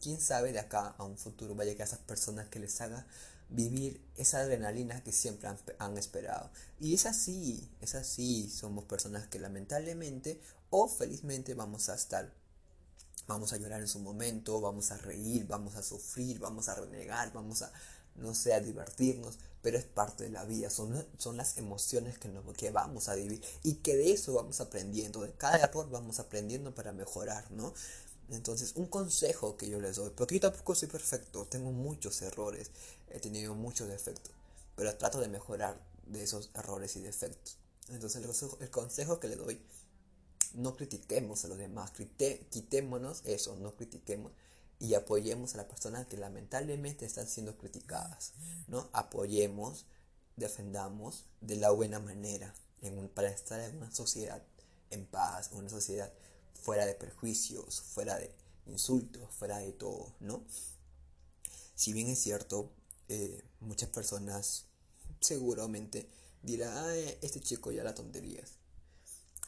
¿Quién 0.00 0.20
sabe 0.20 0.52
de 0.52 0.60
acá 0.60 0.94
a 0.96 1.02
un 1.02 1.18
futuro 1.18 1.56
vaya 1.56 1.74
que 1.74 1.82
a 1.82 1.86
esas 1.86 1.98
personas 1.98 2.46
que 2.46 2.60
les 2.60 2.80
haga 2.80 3.04
vivir 3.48 4.00
esa 4.16 4.38
adrenalina 4.38 5.02
que 5.02 5.10
siempre 5.10 5.48
han, 5.48 5.58
han, 5.80 5.98
esperado. 5.98 6.52
Y 6.78 6.94
es 6.94 7.04
así, 7.04 7.68
es 7.80 7.96
así, 7.96 8.48
somos 8.48 8.84
personas 8.84 9.26
que 9.26 9.40
lamentablemente 9.40 10.40
o 10.70 10.86
felizmente 10.86 11.54
vamos 11.54 11.88
a 11.88 11.96
estar, 11.96 12.32
vamos 13.26 13.52
a 13.52 13.56
llorar 13.56 13.80
en 13.80 13.88
su 13.88 13.98
momento, 13.98 14.60
vamos 14.60 14.90
a 14.90 14.98
reír, 14.98 15.46
vamos 15.46 15.76
a 15.76 15.82
sufrir, 15.82 16.38
vamos 16.38 16.68
a 16.68 16.74
renegar, 16.74 17.32
vamos 17.32 17.62
a, 17.62 17.72
no 18.16 18.34
sé, 18.34 18.54
a 18.54 18.60
divertirnos, 18.60 19.38
pero 19.62 19.78
es 19.78 19.84
parte 19.84 20.24
de 20.24 20.30
la 20.30 20.44
vida, 20.44 20.70
son, 20.70 21.06
son 21.18 21.36
las 21.36 21.56
emociones 21.58 22.18
que, 22.18 22.28
nos, 22.28 22.44
que 22.56 22.70
vamos 22.70 23.08
a 23.08 23.14
vivir 23.14 23.42
y 23.62 23.76
que 23.76 23.96
de 23.96 24.12
eso 24.12 24.34
vamos 24.34 24.60
aprendiendo, 24.60 25.22
de 25.22 25.32
cada 25.32 25.58
error 25.58 25.88
vamos 25.90 26.18
aprendiendo 26.20 26.74
para 26.74 26.92
mejorar, 26.92 27.50
¿no? 27.50 27.72
Entonces, 28.30 28.72
un 28.76 28.86
consejo 28.86 29.56
que 29.56 29.68
yo 29.68 29.80
les 29.80 29.96
doy, 29.96 30.10
porque 30.10 30.36
yo 30.36 30.40
tampoco 30.40 30.74
soy 30.74 30.88
perfecto, 30.88 31.46
tengo 31.46 31.72
muchos 31.72 32.22
errores, 32.22 32.70
he 33.10 33.20
tenido 33.20 33.54
muchos 33.54 33.88
defectos, 33.88 34.32
pero 34.76 34.94
trato 34.96 35.20
de 35.20 35.28
mejorar 35.28 35.78
de 36.06 36.22
esos 36.22 36.50
errores 36.54 36.96
y 36.96 37.00
defectos. 37.00 37.58
Entonces, 37.90 38.22
el 38.60 38.70
consejo, 38.70 39.20
que 39.20 39.28
le 39.28 39.36
doy, 39.36 39.60
no 40.54 40.76
critiquemos 40.76 41.44
a 41.44 41.48
los 41.48 41.58
demás, 41.58 41.92
quitémonos 42.50 43.22
eso, 43.24 43.56
no 43.56 43.74
critiquemos 43.74 44.32
y 44.78 44.94
apoyemos 44.94 45.54
a 45.54 45.58
las 45.58 45.66
personas 45.66 46.06
que 46.06 46.16
lamentablemente 46.16 47.06
están 47.06 47.26
siendo 47.26 47.56
criticadas, 47.56 48.32
¿no? 48.68 48.88
Apoyemos, 48.92 49.86
defendamos 50.36 51.24
de 51.40 51.56
la 51.56 51.70
buena 51.70 52.00
manera 52.00 52.54
en 52.82 53.08
para 53.08 53.30
estar 53.30 53.60
en 53.60 53.76
una 53.76 53.90
sociedad 53.90 54.42
en 54.90 55.06
paz, 55.06 55.50
una 55.52 55.70
sociedad 55.70 56.12
fuera 56.52 56.86
de 56.86 56.94
perjuicios, 56.94 57.80
fuera 57.80 58.18
de 58.18 58.34
insultos, 58.66 59.28
fuera 59.30 59.58
de 59.58 59.72
todo, 59.72 60.14
¿no? 60.20 60.44
Si 61.74 61.92
bien 61.92 62.08
es 62.08 62.20
cierto, 62.20 62.70
eh, 63.08 63.42
muchas 63.60 63.88
personas 63.88 64.66
seguramente 65.20 66.08
dirán, 66.42 66.94
este 67.22 67.40
chico 67.40 67.72
ya 67.72 67.84
la 67.84 67.94
tonterías. 67.94 68.52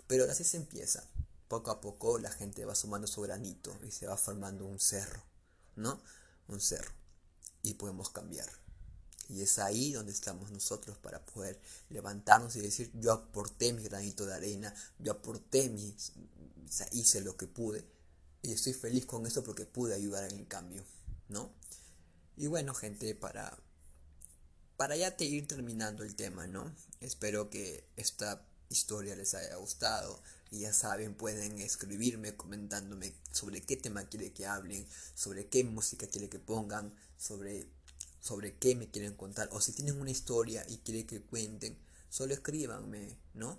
Pero 0.06 0.30
así 0.30 0.44
se 0.44 0.56
empieza. 0.56 1.04
Poco 1.48 1.70
a 1.70 1.80
poco 1.80 2.18
la 2.18 2.30
gente 2.30 2.64
va 2.64 2.74
sumando 2.74 3.06
su 3.06 3.20
granito 3.22 3.76
y 3.86 3.90
se 3.90 4.06
va 4.06 4.16
formando 4.16 4.66
un 4.66 4.80
cerro, 4.80 5.22
¿no? 5.76 6.00
Un 6.48 6.60
cerro. 6.60 6.90
Y 7.62 7.74
podemos 7.74 8.10
cambiar. 8.10 8.48
Y 9.28 9.42
es 9.42 9.58
ahí 9.58 9.92
donde 9.92 10.12
estamos 10.12 10.50
nosotros 10.50 10.98
para 10.98 11.24
poder 11.24 11.60
levantarnos 11.90 12.54
y 12.56 12.60
decir, 12.60 12.90
yo 12.94 13.12
aporté 13.12 13.72
mi 13.72 13.82
granito 13.82 14.24
de 14.24 14.34
arena, 14.34 14.74
yo 14.98 15.12
aporté 15.12 15.68
mi, 15.68 15.96
hice 16.92 17.20
lo 17.20 17.36
que 17.36 17.46
pude 17.46 17.84
y 18.42 18.52
estoy 18.52 18.72
feliz 18.72 19.06
con 19.06 19.26
eso 19.26 19.42
porque 19.42 19.66
pude 19.66 19.94
ayudar 19.94 20.30
en 20.30 20.38
el 20.38 20.46
cambio, 20.46 20.84
¿no? 21.28 21.52
Y 22.36 22.46
bueno, 22.46 22.74
gente, 22.74 23.14
para 23.16 23.58
para 24.76 24.96
ya 24.96 25.16
te 25.16 25.24
ir 25.24 25.48
terminando 25.48 26.04
el 26.04 26.14
tema, 26.14 26.46
¿no? 26.46 26.70
Espero 27.00 27.50
que 27.50 27.88
esta 27.96 28.46
historia 28.68 29.16
les 29.16 29.34
haya 29.34 29.56
gustado 29.56 30.22
y 30.50 30.60
ya 30.60 30.72
saben, 30.72 31.14
pueden 31.14 31.58
escribirme 31.58 32.36
comentándome 32.36 33.14
sobre 33.32 33.62
qué 33.62 33.76
tema 33.76 34.04
quiere 34.08 34.32
que 34.32 34.46
hablen, 34.46 34.86
sobre 35.14 35.48
qué 35.48 35.64
música 35.64 36.06
quiere 36.06 36.28
que 36.28 36.38
pongan, 36.38 36.94
sobre 37.18 37.68
sobre 38.20 38.56
qué 38.56 38.74
me 38.74 38.90
quieren 38.90 39.14
contar 39.14 39.48
o 39.52 39.60
si 39.60 39.72
tienen 39.72 40.00
una 40.00 40.10
historia 40.10 40.64
y 40.68 40.78
quieren 40.78 41.06
que 41.06 41.22
cuenten, 41.22 41.78
solo 42.08 42.34
escríbanme, 42.34 43.16
¿no? 43.34 43.56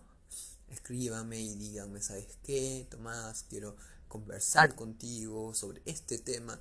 Escríbanme 0.67 1.39
y 1.39 1.55
díganme, 1.55 2.01
¿sabes 2.01 2.27
qué? 2.43 2.85
Tomás, 2.91 3.45
quiero 3.49 3.77
conversar 4.09 4.75
contigo 4.75 5.53
sobre 5.53 5.81
este 5.85 6.17
tema 6.17 6.59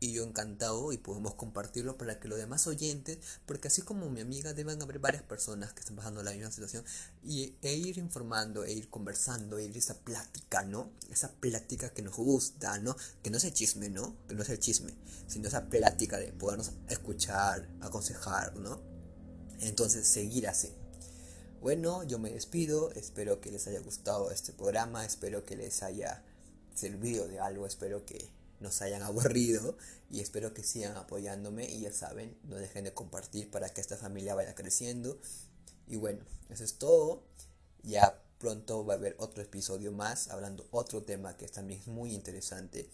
y 0.00 0.12
yo 0.12 0.24
encantado 0.24 0.92
y 0.92 0.98
podemos 0.98 1.34
compartirlo 1.34 1.96
para 1.96 2.20
que 2.20 2.28
los 2.28 2.38
demás 2.38 2.66
oyentes, 2.66 3.18
porque 3.46 3.68
así 3.68 3.82
como 3.82 4.10
mi 4.10 4.20
amiga 4.20 4.52
deben 4.52 4.80
haber 4.82 4.98
varias 4.98 5.22
personas 5.22 5.72
que 5.72 5.80
están 5.80 5.96
pasando 5.96 6.22
la 6.22 6.32
misma 6.32 6.50
situación 6.50 6.84
y, 7.22 7.54
e 7.62 7.74
ir 7.74 7.98
informando, 7.98 8.64
e 8.64 8.72
ir 8.72 8.90
conversando, 8.90 9.58
e 9.58 9.64
ir 9.64 9.76
esa 9.76 9.98
plática, 10.00 10.64
¿no? 10.64 10.90
Esa 11.10 11.32
plática 11.32 11.90
que 11.90 12.02
nos 12.02 12.16
gusta, 12.16 12.78
¿no? 12.78 12.96
Que 13.22 13.30
no 13.30 13.38
es 13.38 13.44
el 13.44 13.54
chisme, 13.54 13.88
¿no? 13.88 14.16
Que 14.28 14.34
no 14.34 14.42
es 14.42 14.48
el 14.50 14.58
chisme, 14.58 14.94
sino 15.26 15.48
esa 15.48 15.68
plática 15.68 16.18
de 16.18 16.32
podernos 16.32 16.72
escuchar, 16.88 17.68
aconsejar, 17.80 18.56
¿no? 18.56 18.80
Entonces 19.60 20.06
seguir 20.06 20.48
así. 20.48 20.70
Bueno, 21.60 22.02
yo 22.04 22.18
me 22.18 22.30
despido, 22.30 22.92
espero 22.92 23.40
que 23.40 23.50
les 23.50 23.66
haya 23.66 23.80
gustado 23.80 24.30
este 24.30 24.52
programa, 24.52 25.06
espero 25.06 25.46
que 25.46 25.56
les 25.56 25.82
haya 25.82 26.22
servido 26.74 27.26
de 27.26 27.40
algo, 27.40 27.66
espero 27.66 28.04
que 28.04 28.28
nos 28.64 28.82
hayan 28.82 29.02
aburrido 29.02 29.76
y 30.10 30.20
espero 30.20 30.52
que 30.52 30.64
sigan 30.64 30.96
apoyándome 30.96 31.70
y 31.70 31.82
ya 31.82 31.92
saben, 31.92 32.36
no 32.44 32.56
dejen 32.56 32.84
de 32.84 32.94
compartir 32.94 33.50
para 33.50 33.68
que 33.68 33.80
esta 33.80 33.96
familia 33.96 34.34
vaya 34.34 34.56
creciendo. 34.56 35.20
Y 35.86 35.96
bueno, 35.96 36.24
eso 36.50 36.64
es 36.64 36.74
todo. 36.74 37.22
Ya 37.84 38.20
pronto 38.38 38.84
va 38.84 38.94
a 38.94 38.96
haber 38.96 39.14
otro 39.18 39.42
episodio 39.42 39.92
más 39.92 40.28
hablando 40.28 40.66
otro 40.70 41.02
tema 41.02 41.36
que 41.36 41.46
también 41.48 41.80
es 41.80 41.86
muy 41.86 42.12
interesante. 42.12 42.88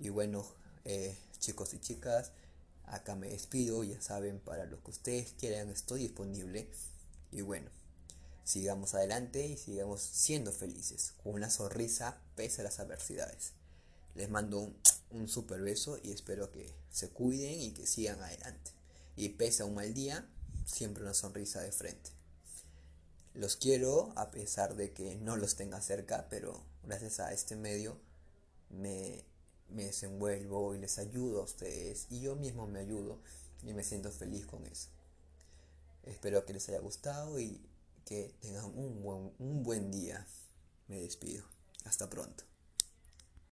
Y 0.00 0.08
bueno, 0.08 0.46
eh, 0.84 1.16
chicos 1.38 1.74
y 1.74 1.80
chicas, 1.80 2.32
acá 2.86 3.16
me 3.16 3.28
despido, 3.28 3.84
ya 3.84 4.00
saben, 4.00 4.38
para 4.38 4.64
lo 4.64 4.82
que 4.82 4.90
ustedes 4.92 5.34
quieran 5.38 5.68
estoy 5.70 6.02
disponible. 6.02 6.68
Y 7.32 7.42
bueno, 7.42 7.70
sigamos 8.44 8.94
adelante 8.94 9.46
y 9.46 9.56
sigamos 9.56 10.00
siendo 10.00 10.52
felices, 10.52 11.14
con 11.22 11.34
una 11.34 11.50
sonrisa 11.50 12.20
pese 12.36 12.60
a 12.60 12.64
las 12.64 12.78
adversidades. 12.78 13.52
Les 14.14 14.30
mando 14.30 14.58
un, 14.60 14.76
un 15.10 15.28
super 15.28 15.60
beso 15.60 15.98
y 16.02 16.12
espero 16.12 16.50
que 16.50 16.72
se 16.90 17.10
cuiden 17.10 17.60
y 17.60 17.72
que 17.72 17.86
sigan 17.86 18.20
adelante. 18.20 18.72
Y 19.16 19.30
pese 19.30 19.62
a 19.62 19.66
un 19.66 19.74
mal 19.74 19.94
día, 19.94 20.28
siempre 20.64 21.02
una 21.02 21.14
sonrisa 21.14 21.60
de 21.60 21.72
frente. 21.72 22.10
Los 23.34 23.56
quiero 23.56 24.12
a 24.16 24.30
pesar 24.30 24.76
de 24.76 24.92
que 24.92 25.16
no 25.16 25.36
los 25.36 25.56
tenga 25.56 25.80
cerca, 25.80 26.26
pero 26.28 26.64
gracias 26.82 27.20
a 27.20 27.32
este 27.32 27.56
medio 27.56 27.98
me, 28.70 29.24
me 29.70 29.86
desenvuelvo 29.86 30.74
y 30.74 30.78
les 30.78 30.98
ayudo 30.98 31.40
a 31.40 31.44
ustedes 31.44 32.06
y 32.10 32.20
yo 32.20 32.36
mismo 32.36 32.66
me 32.66 32.80
ayudo 32.80 33.20
y 33.62 33.72
me 33.72 33.84
siento 33.84 34.10
feliz 34.10 34.46
con 34.46 34.66
eso. 34.66 34.88
Espero 36.04 36.44
que 36.44 36.54
les 36.54 36.68
haya 36.68 36.80
gustado 36.80 37.38
y 37.38 37.60
que 38.04 38.34
tengan 38.40 38.64
un 38.64 39.02
buen, 39.02 39.32
un 39.38 39.62
buen 39.62 39.90
día. 39.90 40.26
Me 40.88 41.00
despido. 41.00 41.44
Hasta 41.84 42.08
pronto. 42.08 42.47